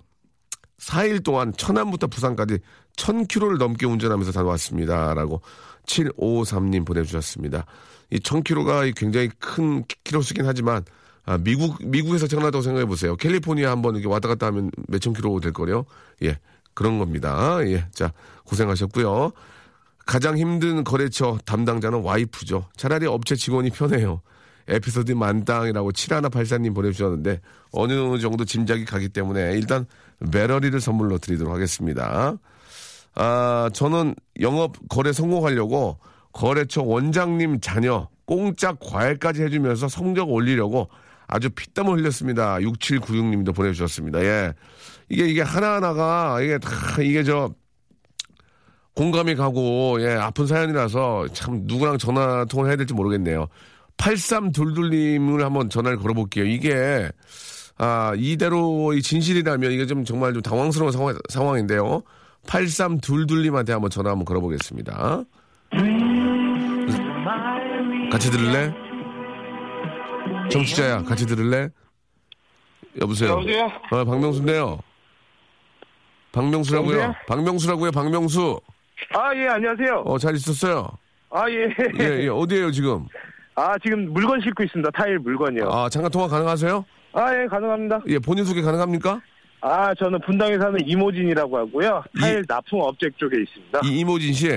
[0.80, 2.60] 4일 동안 천안부터 부산까지
[2.96, 5.14] 1000km를 넘게 운전하면서 다녀왔습니다.
[5.14, 5.42] 라고
[5.86, 7.66] 7553님 보내주셨습니다.
[8.12, 10.84] 이 1000km가 굉장히 큰 키로수긴 하지만
[11.26, 13.16] 아, 미국, 미국에서 태어났다고 생각해 보세요.
[13.16, 15.86] 캘리포니아 한번 이렇게 왔다 갔다 하면 몇천 킬로 될 거래요.
[16.24, 16.40] 예.
[16.74, 17.60] 그런 겁니다.
[17.68, 17.86] 예.
[17.92, 18.14] 자,
[18.46, 19.32] 고생하셨고요.
[20.06, 22.70] 가장 힘든 거래처 담당자는 와이프죠.
[22.76, 24.22] 차라리 업체 직원이 편해요.
[24.68, 29.86] 에피소드 만땅이라고 7184님 보내주셨는데 어느 정도 짐작이 가기 때문에 일단
[30.32, 32.38] 배러리를 선물로 드리도록 하겠습니다.
[33.16, 35.98] 아, 저는 영업 거래 성공하려고
[36.32, 40.90] 거래처 원장님 자녀 공짜 과외까지 해주면서 성적 올리려고
[41.28, 42.58] 아주 피땀을 흘렸습니다.
[42.58, 44.22] 6796님도 보내주셨습니다.
[44.24, 44.54] 예.
[45.10, 46.70] 이게, 이게 하나하나가, 이게 다,
[47.02, 47.52] 이게 저,
[48.96, 53.48] 공감이 가고, 예, 아픈 사연이라서 참 누구랑 전화 통화를 해야 될지 모르겠네요.
[53.98, 56.46] 8322님을 한번 전화를 걸어볼게요.
[56.46, 57.10] 이게,
[57.80, 62.04] 아, 이대로 이 진실이라면 이게 좀 정말 좀 당황스러운 상황, 상황인데요.
[62.46, 65.24] 8322님한테 한번 전화 한번 걸어보겠습니다.
[68.12, 68.74] 같이 들을래?
[70.52, 71.70] 정치자야, 같이 들을래?
[73.00, 73.32] 여보세요?
[73.32, 73.72] 여보세요?
[73.92, 74.80] 어, 박명수인데요.
[76.34, 76.92] 박명수라고요.
[76.92, 77.16] 여보세요?
[77.28, 78.60] 박명수라고요, 박명수.
[79.16, 80.04] 아, 예, 안녕하세요.
[80.06, 80.90] 어, 잘 있었어요?
[81.30, 81.74] 아, 예.
[82.00, 83.06] 예, 예, 어디에요, 지금?
[83.56, 84.90] 아, 지금 물건 싣고 있습니다.
[84.92, 85.70] 타일 물건이요.
[85.72, 86.84] 아, 잠깐 통화 가능하세요?
[87.14, 88.02] 아, 예, 가능합니다.
[88.08, 89.22] 예, 본인 소개 가능합니까?
[89.62, 92.04] 아, 저는 분당에 사는 이모진이라고 하고요.
[92.20, 93.82] 타일 납품 업체 쪽에 있습니다.
[93.84, 94.48] 이 이모진 씨.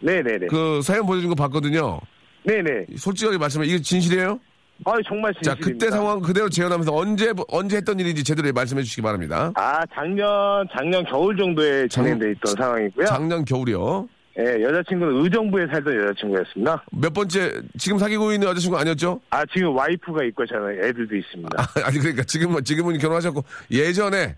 [0.00, 0.46] 네네네.
[0.48, 2.00] 그 사연 보내준 거 봤거든요.
[2.44, 2.86] 네네.
[2.96, 4.40] 솔직하게 말씀해, 이게 진실이에요?
[4.86, 5.66] 아, 정말 자, 진실입니다.
[5.86, 9.52] 그때 상황 그대로 재현하면서 언제, 언제 했던 일인지 제대로 말씀해 주시기 바랍니다.
[9.54, 10.26] 아, 작년,
[10.74, 13.06] 작년 겨울 정도에 진행돼 있던 상황이고요.
[13.06, 14.08] 작년 겨울이요.
[14.40, 16.82] 예, 여자친구는 의정부에 살던 여자친구였습니다.
[16.92, 19.20] 몇 번째, 지금 사귀고 있는 여자친구 아니었죠?
[19.30, 21.68] 아, 지금 와이프가 있고 저는 애들도 있습니다.
[21.84, 24.36] 아니, 그러니까 지금은, 지금은 결혼하셨고, 예전에,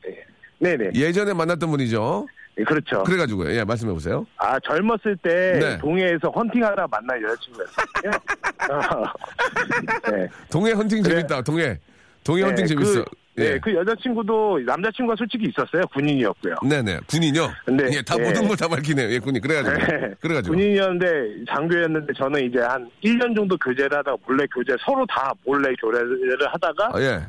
[0.58, 0.90] 네네.
[0.94, 2.26] 예전에 만났던 분이죠.
[2.58, 3.02] 예, 그렇죠.
[3.04, 3.54] 그래가지고요.
[3.54, 4.26] 예, 말씀해 보세요.
[4.38, 5.78] 아, 젊었을 때 네.
[5.78, 8.10] 동해에서 헌팅하다 만난 여자친구였거든요.
[10.10, 10.28] 네.
[10.50, 11.02] 동해 헌팅.
[11.02, 11.42] 재밌다.
[11.42, 11.78] 동해.
[12.24, 13.04] 동해 네, 헌팅 재밌어.
[13.04, 15.82] 그, 네, 그 여자친구도 남자친구가 솔직히 있었어요.
[15.94, 16.54] 군인이었고요.
[16.68, 16.98] 네네.
[17.08, 17.50] 군인요?
[17.68, 18.24] 네, 예, 다 네.
[18.24, 19.10] 모든 걸 다 밝히네요.
[19.10, 19.40] 예, 군인.
[19.40, 19.74] 그래가지고.
[19.76, 20.14] 네.
[20.20, 20.54] 그래가지고.
[20.54, 21.06] 군인이었는데
[21.48, 26.90] 장교였는데 저는 이제 한 1년 정도 교제를 하다가 몰래 교제 서로 다 몰래 교제를 하다가
[26.94, 27.20] 아, 예.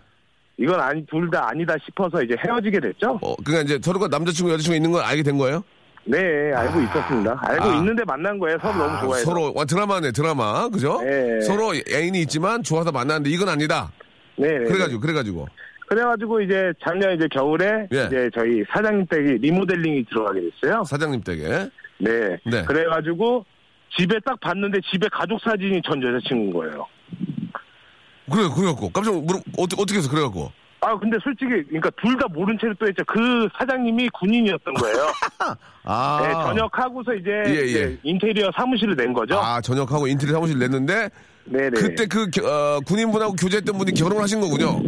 [0.57, 3.17] 이건 아니 둘 다 아니다 싶어서 이제 헤어지게 됐죠.
[3.21, 5.63] 어, 그니까 이제 서로가 남자친구, 여자친구 있는 걸 알게 된 거예요?
[6.05, 6.17] 네,
[6.53, 7.39] 알고 있었습니다.
[7.47, 7.75] 알고 아.
[7.77, 8.57] 있는데 만난 거예요.
[8.61, 9.25] 서로 너무 아, 좋아해서.
[9.25, 10.67] 서로, 와, 드라마네, 드라마.
[10.67, 11.01] 그죠?
[11.01, 11.39] 네.
[11.41, 13.89] 서로 애인이 있지만 좋아서 만났는데 이건 아니다.
[14.35, 14.65] 네, 네.
[14.65, 15.47] 그래가지고, 그래가지고.
[15.87, 18.05] 그래가지고 이제 작년 이제 겨울에 예.
[18.07, 20.83] 이제 저희 사장님 댁이 리모델링이 들어가게 됐어요.
[20.85, 21.69] 사장님 댁에.
[21.99, 22.37] 네.
[22.45, 22.63] 네.
[22.63, 23.45] 그래가지고
[23.97, 26.87] 집에 딱 봤는데 집에 가족 사진이 전 여자친구인 거예요.
[28.31, 28.89] 그래, 그래갖고.
[28.89, 30.51] 깜짝 물어, 어떻게, 어떻게 해서 그래갖고.
[30.81, 33.03] 아 근데 솔직히 그러니까 둘 다 모른 채로 또 했죠.
[33.05, 34.97] 그 사장님이 군인이었던 거예요.
[35.83, 36.19] 아.
[36.25, 37.65] 네, 전역하고서 이제, 예, 예.
[37.65, 39.37] 이제 인테리어 사무실을 낸 거죠.
[39.39, 41.09] 아, 전역하고 인테리어 사무실 냈는데.
[41.45, 41.69] 네네.
[41.71, 44.81] 그때 그, 겨- 어, 군인분하고 교제했던 분이 결혼하신 거군요.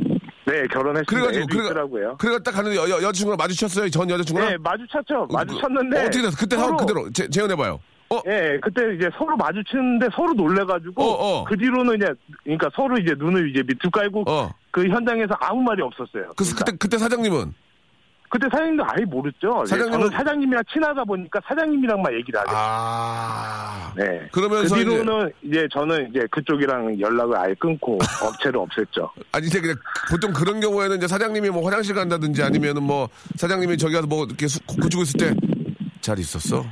[0.45, 1.05] 네 결혼했습니다.
[1.05, 2.17] 그래가지고, 애도 그래가-.
[2.17, 3.89] 그래가 딱 가는데 여, 여, 여자친구랑 마주쳤어요?
[3.89, 4.49] 전 여자친구랑?
[4.49, 5.27] 네 마주쳤죠.
[5.31, 6.37] 마주쳤는데 어, 떻게 됐어?
[6.37, 7.79] 그때 상황 그대로 재, 재현해봐요.
[8.11, 8.21] 어?
[8.27, 11.43] 예, 그때 이제 서로 마주치는데 서로 놀래가지고 어, 어.
[11.45, 14.53] 그 뒤로는 이제 그러니까 서로 이제 눈을 이제 밑을 깔고 어.
[14.69, 16.29] 그 현장에서 아무 말이 없었어요.
[16.35, 16.65] 그, 그러니까.
[16.65, 17.53] 그때, 그때 사장님은?
[18.29, 19.63] 그때 사장님도 아예 모르죠.
[19.67, 22.49] 사장님은- 저는 사장님이랑 친하다 보니까 사장님이랑만 얘기를 하죠.
[22.53, 23.93] 아.
[23.95, 24.27] 네.
[24.31, 29.09] 그러면서 그 이제- 뒤로는 이제, 저는 이제 그쪽이랑 연락을 아예 끊고 업체를 없앴죠.
[29.31, 29.75] 아니, 이제 그냥
[30.09, 33.07] 보통 그런 경우에는 이제 사장님이 뭐 화장실 간다든지 아니면은 뭐
[33.37, 35.35] 사장님이 저기 가서 뭐 이렇게 수- 고치고 있을 때
[36.01, 36.63] 잘 있었어?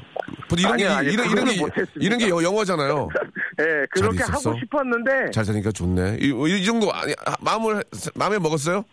[0.48, 1.12] 보통 이런 게, 아니요, 아니요.
[1.12, 1.92] 이런, 이런 게, 못했습니다.
[1.96, 3.10] 이런 게 여- 영어잖아요.
[3.62, 4.50] 예, 그렇게 잘 있었어?
[4.52, 6.18] 하고 싶었는데, 잘 사니까 좋네.
[6.22, 6.28] 이,
[6.60, 8.84] 이 정도, 아니, 아, 마음을, 마음에 먹었어요?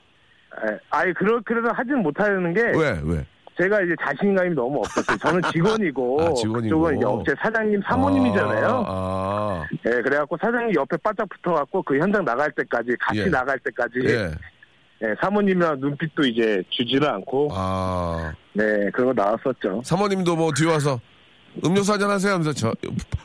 [0.68, 3.24] 예, 아예 그러, 그래서 하지는 못하는 게, 왜, 왜?
[3.60, 5.16] 제가 이제 자신감이 너무 없었어요.
[5.18, 6.62] 저는 직원이고, 아, 직원이고.
[6.62, 8.66] 그쪽은 이제 업체 사장님 사모님이잖아요.
[8.66, 9.66] 아, 아.
[9.86, 13.26] 예, 그래갖고 사장님 옆에 바짝 붙어갖고 그 현장 나갈 때까지, 같이 예.
[13.26, 14.30] 나갈 때까지, 예.
[15.03, 18.32] 예, 사모님이랑 눈빛도 이제 주지를 않고, 아.
[18.55, 19.82] 네, 그러고 나왔었죠.
[19.84, 20.98] 사모님도 뭐 뒤에 와서
[21.64, 22.72] 음료수 한잔 하세요 하면서 저,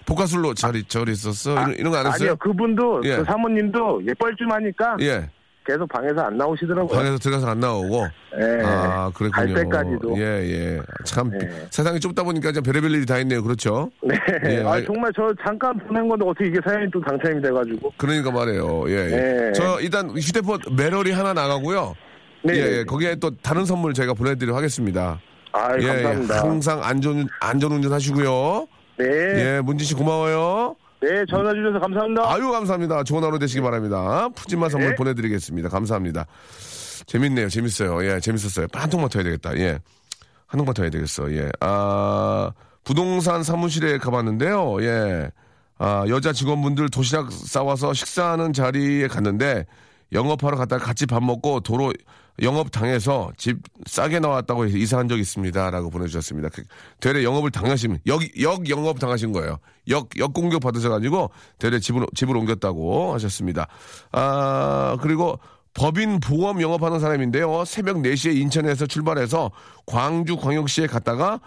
[0.05, 1.51] 복화술로 잘, 있- 잘 있었어?
[1.53, 2.29] 이런, 이런 거 안 했어요?
[2.31, 3.17] 아니요, 그분도, 예.
[3.17, 5.29] 그 사모님도 예, 뻘쭘하니까 예.
[5.65, 6.95] 계속 방에서 안 나오시더라고요.
[6.95, 8.07] 방에서 들어가서 안 나오고.
[8.39, 8.61] 예.
[8.63, 9.31] 아, 그랬군요.
[9.31, 10.13] 갈 때까지도.
[10.17, 10.79] 예, 예.
[11.05, 11.49] 참, 예.
[11.71, 13.41] 세상이 좁다 보니까 좀 별의별 일이 다 있네요.
[13.41, 13.89] 그렇죠?
[14.03, 14.15] 네.
[14.45, 17.93] 예, 아, 알- 정말 저 잠깐 보낸 건데 어떻게 이게 사연이 또 당첨이 돼가지고.
[17.97, 18.83] 그러니까 말이에요.
[18.89, 19.07] 예, 예.
[19.09, 19.51] 네.
[19.53, 21.95] 저 일단 휴대폰 매럴이 하나 나가고요.
[22.43, 22.53] 네.
[22.53, 25.19] 예, 예, 거기에 또 다른 선물 저희가 보내드리도록 하겠습니다.
[25.51, 26.41] 아, 예, 예, 감사합니다.
[26.41, 28.67] 항상 안전 안전 운전 하시고요.
[28.99, 29.05] 네.
[29.57, 30.75] 예, 문진 씨 고마워요.
[31.05, 32.33] 네, 전화 주셔서 감사합니다.
[32.33, 33.03] 아유 감사합니다.
[33.03, 34.27] 좋은 하루 되시기 바랍니다.
[34.29, 34.95] 푸짐한 선물 네.
[34.95, 35.69] 보내드리겠습니다.
[35.69, 36.25] 감사합니다.
[37.05, 37.47] 재밌네요.
[37.49, 38.03] 재밌어요.
[38.03, 38.65] 예, 재밌었어요.
[38.73, 39.55] 한 통만 더 해야 되겠다.
[39.57, 39.77] 예,
[40.47, 41.31] 한 통만 더 해야 되겠어.
[41.33, 42.51] 예, 아
[42.83, 44.81] 부동산 사무실에 가봤는데요.
[44.81, 45.29] 예,
[45.77, 49.67] 아 여자 직원분들 도시락 싸와서 식사하는 자리에 갔는데
[50.11, 51.93] 영업하러 갔다가 같이 밥 먹고 도로
[52.41, 56.49] 영업 당해서 집 싸게 나왔다고 해서 이사한 적 있습니다라고 보내주셨습니다.
[56.49, 56.63] 그,
[56.99, 59.59] 되레 영업을 당하시면 역, 역 영업 당하신 거예요.
[59.89, 63.67] 역, 역 공격 받으셔가지고 되레 집을, 집을 옮겼다고 하셨습니다.
[64.11, 65.39] 아, 그리고
[65.73, 67.65] 법인 보험 영업하는 사람인데요.
[67.65, 69.51] 새벽 4시에 인천에서 출발해서
[69.85, 71.39] 광주 광역시에 갔다가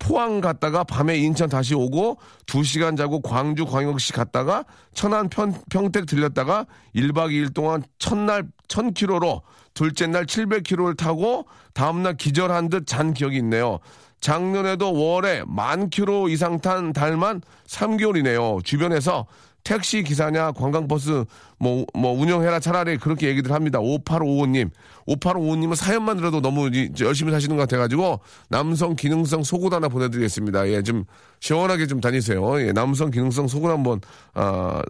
[0.00, 6.66] 포항 갔다가 밤에 인천 다시 오고 2시간 자고 광주 광역시 갔다가 천안 평, 평택 들렸다가
[6.96, 9.42] 1박 2일 동안 첫날 1000km로
[9.74, 13.78] 둘째 날 700km를 타고 다음날 기절한 듯 잔 기억이 있네요.
[14.20, 18.64] 작년에도 월에 만 킬로 이상 탄 달만 3개월이네요.
[18.64, 19.26] 주변에서
[19.62, 21.24] 택시 기사냐 관광버스
[21.58, 23.78] 뭐, 뭐 운영해라 차라리 그렇게 얘기들 합니다.
[23.78, 24.70] 5855님.
[25.06, 30.68] 5855님은 사연만 들어도 너무 이- 열심히 사시는 것 같아가지고 남성 기능성 속옷 하나 보내드리겠습니다.
[30.68, 31.04] 예, 좀
[31.40, 32.60] 시원하게 좀 다니세요.
[32.62, 34.00] 예, 남성 기능성 속옷 한번,
[34.34, 34.82] 아,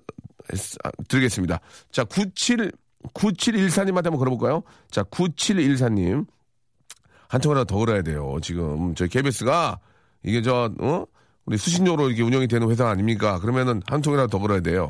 [0.53, 1.61] 했- 아, 드리겠습니다.
[1.91, 2.73] 자, 97,
[3.15, 4.63] 9714님한테 한번 걸어볼까요?
[4.91, 6.27] 자, 9714님.
[7.29, 8.37] 한 통이라도 더 걸어야 돼요.
[8.43, 9.79] 지금 저희 KBS가
[10.25, 11.05] 이게 저, 어?
[11.51, 13.41] 우리 수신료로 이렇게 운영이 되는 회사 아닙니까?
[13.41, 14.89] 그러면은 한 통이라도 더 걸어야 돼요.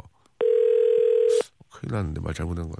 [1.72, 2.76] 큰일 났는데 말 잘못한 거.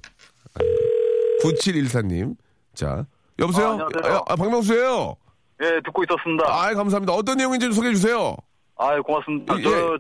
[1.43, 2.37] 9714님.
[2.75, 3.07] 자,
[3.39, 3.69] 여보세요?
[3.69, 4.17] 아, 안녕하세요.
[4.17, 5.17] 아, 아, 박명수예요
[5.63, 6.45] 예, 듣고 있었습니다.
[6.47, 7.15] 아, 감사합니다.
[7.15, 8.37] 어떤 내용인지 좀 소개해 주세요.
[8.77, 9.59] 아, 고맙습니다.
[9.59, 9.63] 예.
[9.63, 9.99] 저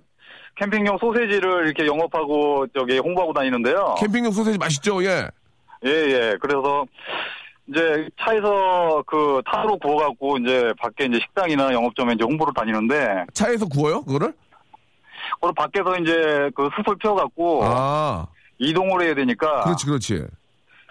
[0.57, 3.95] 캠핑용 소세지를 이렇게 영업하고 저기 홍보하고 다니는데요.
[3.99, 5.03] 캠핑용 소세지 맛있죠?
[5.05, 5.27] 예.
[5.87, 6.37] 예, 예.
[6.39, 6.85] 그래서
[7.71, 14.03] 이제 차에서 그 타로 구워갖고 이제 밖에 이제 식당이나 영업점에 이제 홍보를 다니는데 차에서 구워요?
[14.03, 14.33] 그거를?
[15.37, 18.27] 그걸 밖에서 이제 그 숯을 피워갖고 아,
[18.59, 20.25] 이동을 해야 되니까 그렇지, 그렇지.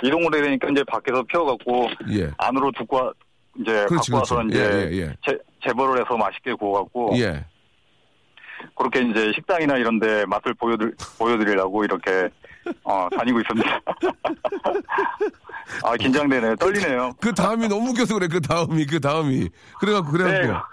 [0.04, 2.32] 이동을 해야 되니까 이제 밖에서 피워갖고 예.
[2.38, 3.12] 안으로 두고 와-
[3.60, 4.56] 이제 그렇지, 갖고 와서 그렇지.
[4.56, 5.16] 이제 예, 예, 예.
[5.26, 7.44] 재, 재벌을 해서 맛있게 구워갖고 예.
[8.78, 12.30] 그렇게 이제 식당이나 이런데 맛을 보여드 보여드리려고 이렇게
[12.84, 13.80] 어, 다니고 있습니다.
[15.84, 17.14] 아 긴장되네, 떨리네요.
[17.22, 19.50] 그 다음이 너무 웃겨서 그래, 그 다음이, 그 다음이.
[19.80, 20.24] 그래갖고, 네.
[20.24, 20.68] 그래갖고.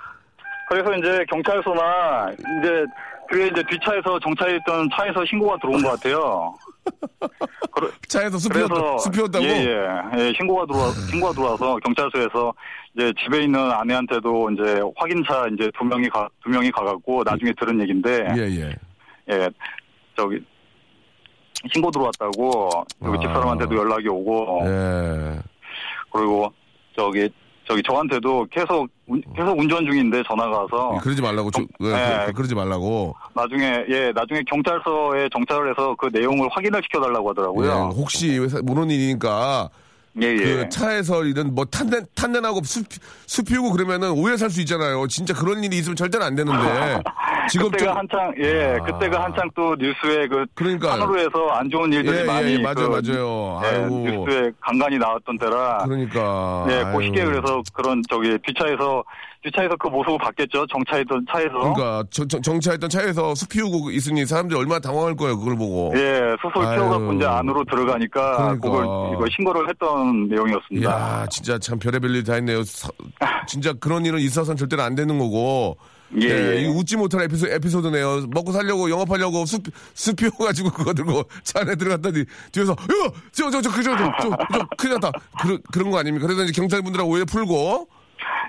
[0.68, 2.30] 그래서 이제 경찰서나
[2.60, 2.84] 이제
[3.28, 6.54] 그게 이제 뒷차에서 정차해 있던 차에서 신고가 들어온 것 같아요.
[7.72, 9.44] 그러- 차에서 수 피웠다고?
[9.44, 12.52] 예, 예, 예, 신고가 들어와 신고가 들어와서 경찰서에서
[12.94, 17.80] 이제 집에 있는 아내한테도 이제 확인차 이제 두 명이 가 두 명이 가갖고 나중에 들은
[17.82, 18.76] 얘긴데 예, 예.
[19.30, 19.50] 예,
[20.16, 20.44] 저기
[21.72, 22.70] 신고 들어왔다고
[23.04, 23.20] 여기 아.
[23.20, 25.38] 집사람한테도 연락이 오고 예.
[26.12, 26.52] 그리고
[26.96, 27.28] 저기
[27.68, 31.86] 저기 저한테도 계속 운- 계속 운전 중인데 전화가 와서 그러지 말라고, 저, 예,
[32.22, 32.26] 예.
[32.26, 33.14] 그- 그러지 말라고.
[33.34, 37.70] 나중에 예 나중에 경찰서에 정찰을 해서 그 내용을 확인을 시켜달라고 예, 하더라고요.
[37.96, 39.68] 혹시 왜 사- 모르는 일이니까
[40.22, 40.36] 예, 예.
[40.36, 42.82] 그 차에서 이런 뭐 탄내 탄내나고 수,
[43.26, 45.06] 수 피우고 그러면은 오해 살 수 있잖아요.
[45.08, 46.58] 진짜 그런 일이 있으면 절대는 안 되는데
[47.50, 48.84] 지금 그때가 좀 한창 예 아.
[48.84, 50.92] 그때가 한창 또 뉴스에 그 그러니까요.
[50.92, 53.60] 산으로에서 안 좋은 일들이 예, 많이 예, 맞아요, 그, 맞아요.
[53.64, 53.98] 예, 아이고.
[54.08, 56.96] 뉴스에 간간히 나왔던 때라 그러니까 예, 아유.
[56.96, 59.04] 그 시기에 그래서 그런 저기 뒷차에서
[59.46, 60.66] 뒷차에서 그 모습을 봤겠죠.
[60.66, 61.52] 정차했던 차에서.
[61.58, 65.38] 그러니까 정, 정, 정차했던 차에서 수 피우고 있으니 사람들이 얼마나 당황할 거예요.
[65.38, 65.92] 그걸 보고.
[65.96, 66.62] 예, 수술.
[66.74, 68.60] 피워갖고 이제 안으로 들어가니까 그러니까.
[68.60, 68.84] 그걸
[69.14, 70.90] 이거 신고를 했던 내용이었습니다.
[70.90, 72.62] 야, 진짜 참 별의별 일이 다 있네요.
[72.64, 72.88] 사-
[73.46, 75.76] 진짜 그런 일은 있어서는 절대로 안 되는 거고.
[76.22, 76.60] 예, 예.
[76.60, 78.26] 이거 웃지 못할 에피소, 에피소드네요.
[78.30, 79.58] 먹고 살려고 영업하려고 수,
[79.92, 84.10] 수 피워가지고 그거 들고 차 안에 들어갔더니 뒤에서 야, 저, 저, 저, 그, 저, 저,
[84.22, 85.10] 저, 저, 큰일 났다.
[85.42, 86.26] 그런, 그런 거 아닙니까?
[86.28, 87.88] 그래서 이제 경찰분들하고 오해 풀고.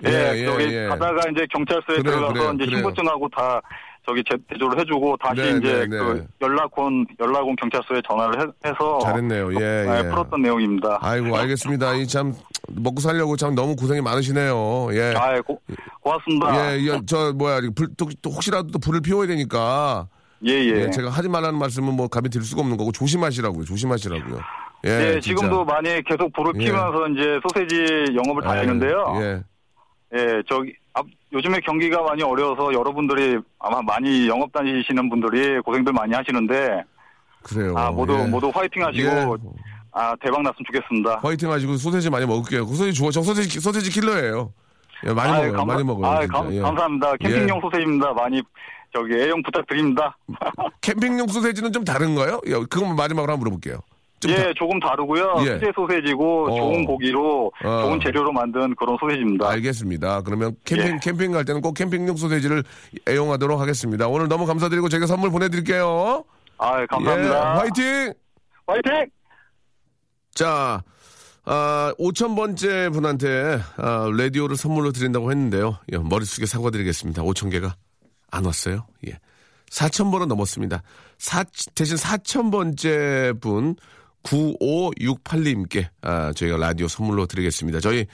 [0.06, 2.78] 예, 저기 가다가 이제 경찰서에 그래요, 들어가서 그래요, 이제 그래요.
[2.78, 3.62] 신고증하고 다
[4.08, 5.88] 저기 제- 제조를 해주고 다시 네, 이제 네, 네.
[5.98, 9.54] 그 연락 온 연락 온 경찰서에 전화를 해, 서 잘했네요.
[9.60, 10.10] 예, 예.
[10.10, 10.98] 풀었던 내용입니다.
[11.02, 11.96] 아이고, 알겠습니다.
[11.96, 12.34] 이 참,
[12.70, 14.90] 먹고 살려고 참 너무 고생이 많으시네요.
[14.94, 15.14] 예.
[15.18, 15.60] 아, 고,
[16.02, 16.56] 고맙습니다.
[16.78, 20.08] 예, 예, 저, 뭐야, 불, 또, 또 혹시라도 또 불을 피워야 되니까.
[20.46, 20.84] 예, 예.
[20.84, 23.66] 예, 제가 하지 말라는 말씀은 뭐 감히 드릴 수가 없는 거고 조심하시라고요.
[23.66, 24.40] 조심하시라고요.
[24.86, 25.20] 예, 예.
[25.20, 26.66] 지금도 많이 계속 불을 예.
[26.66, 29.18] 피우면서 이제 소세지 영업을 다니는데요.
[29.22, 29.44] 예.
[30.16, 36.14] 예, 저기 앞- 요즘에 경기가 많이 어려워서 여러분들이 아마 많이 영업 다니시는 분들이 고생들 많이
[36.14, 36.84] 하시는데
[37.44, 37.74] 그래요.
[37.78, 38.26] 아 모두 예.
[38.26, 39.26] 모두 화이팅 하시고 예.
[39.92, 41.20] 아 대박 났으면 좋겠습니다.
[41.22, 42.66] 화이팅 하시고 소세지 많이 먹을게요.
[42.66, 43.12] 그 소세지 좋아.
[43.12, 44.54] 저 소세지, 소세지 킬러예요.
[45.06, 45.52] 예, 많이 아이, 먹어요.
[45.58, 46.20] 감사- 많이 먹어요.
[46.22, 46.34] 진짜.
[46.38, 46.60] 감, 예.
[46.62, 47.16] 감사합니다.
[47.18, 48.14] 캠핑용 소세지입니다.
[48.14, 48.42] 많이
[48.96, 50.18] 저기 애용 부탁드립니다.
[50.82, 52.40] 캠핑용 소세지는 좀 다른가요?
[52.48, 53.80] 예, 그것만 마지막으로 한번 물어볼게요.
[54.20, 55.36] 좀 예, 다- 조금 다르고요.
[55.46, 55.54] 예.
[55.54, 56.56] 수제 소세지고 어.
[56.58, 57.82] 좋은 고기로 어.
[57.84, 59.48] 좋은 재료로 만든 그런 소세지입니다.
[59.50, 60.22] 알겠습니다.
[60.24, 61.00] 그러면 캠핑, 예.
[61.02, 62.64] 캠핑 갈 때는 꼭 캠핑용 소세지를
[63.08, 64.08] 애용하도록 하겠습니다.
[64.08, 66.24] 오늘 너무 감사드리고 저희가 선물 보내드릴게요.
[66.58, 67.36] 아, 감사합니다.
[67.36, 68.14] 예, 화이팅!
[68.66, 68.92] 화이팅!
[70.34, 70.84] 자,
[71.46, 75.78] 아, 5,000번째 분한테 아, 라디오를 선물로 드린다고 했는데요.
[75.94, 77.22] 예, 머릿속에 사과드리겠습니다.
[77.24, 77.72] 5,000개가
[78.32, 78.88] 안 왔어요.
[79.08, 79.20] 예.
[79.70, 80.82] 4,000번은 넘었습니다.
[81.18, 81.44] 사,
[81.76, 83.76] 대신 4,000번째 분
[84.24, 87.80] 9568님께 아, 저희가 라디오 선물로 드리겠습니다.
[87.80, 88.06] 저희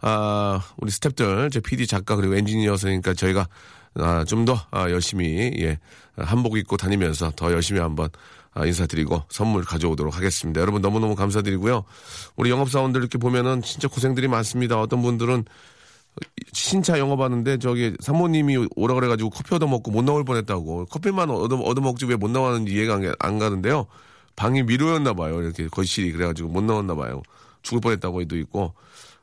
[0.00, 3.46] 아, 우리 스탭들, 제 PD 작가 그리고 엔지니어서니까 저희가
[3.94, 5.78] 아, 좀 더 아, 열심히 예,
[6.16, 8.08] 한복 입고 다니면서 더 열심히 한번
[8.54, 10.60] 아, 인사드리고 선물 가져오도록 하겠습니다.
[10.60, 11.84] 여러분 너무너무 감사드리고요.
[12.36, 14.80] 우리 영업사원들 이렇게 보면은 진짜 고생들이 많습니다.
[14.80, 15.44] 어떤 분들은
[16.52, 22.16] 신차 영업하는데 저기 사모님이 오라 그래가지고 커피 얻어먹고 못 나올 뻔했다고 커피만 얻어, 얻어먹지 왜
[22.16, 23.86] 못 나왔는지 이해가 안 가는데요.
[24.42, 25.40] 방이 미로였나 봐요.
[25.40, 27.22] 이렇게 거실이 그래가지고 못 나왔나 봐요.
[27.62, 28.74] 죽을 뻔했다고도 있고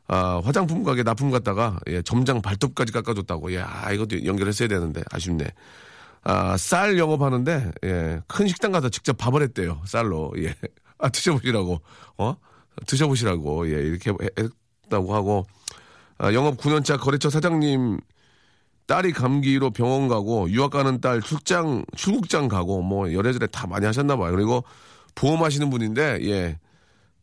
[0.07, 3.53] 아, 화장품 가게 납품 갔다가 예, 점장 발톱까지 깎아줬다고.
[3.53, 5.45] 야 이것도 연결했어야 되는데 아쉽네.
[6.23, 10.33] 아, 쌀 영업하는데, 예, 큰 식당 가서 직접 밥을 했대요, 쌀로.
[10.37, 10.53] 예.
[10.97, 11.81] 아, 드셔보시라고.
[12.17, 12.35] 어?
[12.87, 13.69] 드셔보시라고.
[13.69, 15.45] 예, 이렇게 했다고 하고,
[16.17, 17.99] 아, 영업 9년차 거래처 사장님
[18.85, 24.17] 딸이 감기로 병원 가고, 유학 가는 딸 출장, 출국장 가고, 뭐, 열애절에 다 많이 하셨나
[24.17, 24.33] 봐요.
[24.33, 24.65] 그리고
[25.19, 26.57] 보험하시는 분인데, 예.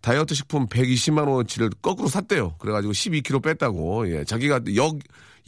[0.03, 2.55] 다이어트 식품 120만 원어치를 거꾸로 샀대요.
[2.59, 4.09] 그래가지고 12kg 뺐다고.
[4.13, 4.25] 예.
[4.25, 4.99] 자기가 역,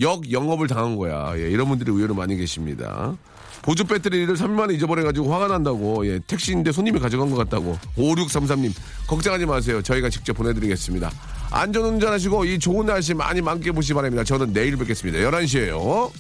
[0.01, 1.35] 역 영업을 당한 거야.
[1.37, 1.51] 예.
[1.51, 3.17] 이런 분들이 의외로 많이 계십니다.
[3.63, 6.07] 보조 배터리를 3만 원 잊어버려가지고 화가 난다고.
[6.07, 6.19] 예.
[6.27, 7.79] 택시인데 손님이 가져간 것 같다고.
[7.97, 8.73] 5633님.
[9.07, 9.83] 걱정하지 마세요.
[9.83, 11.11] 저희가 직접 보내드리겠습니다.
[11.51, 14.25] 안전운전 하시고 이 좋은 날씨 많이 만끽해 보시기 바랍니다.
[14.25, 15.19] 저는 내일 뵙겠습니다.
[15.19, 16.11] 11시에요.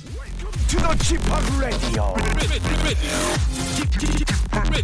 [4.71, 4.83] To the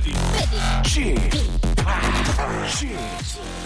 [0.84, 1.14] G-Park
[1.84, 3.63] 라디오 G-Park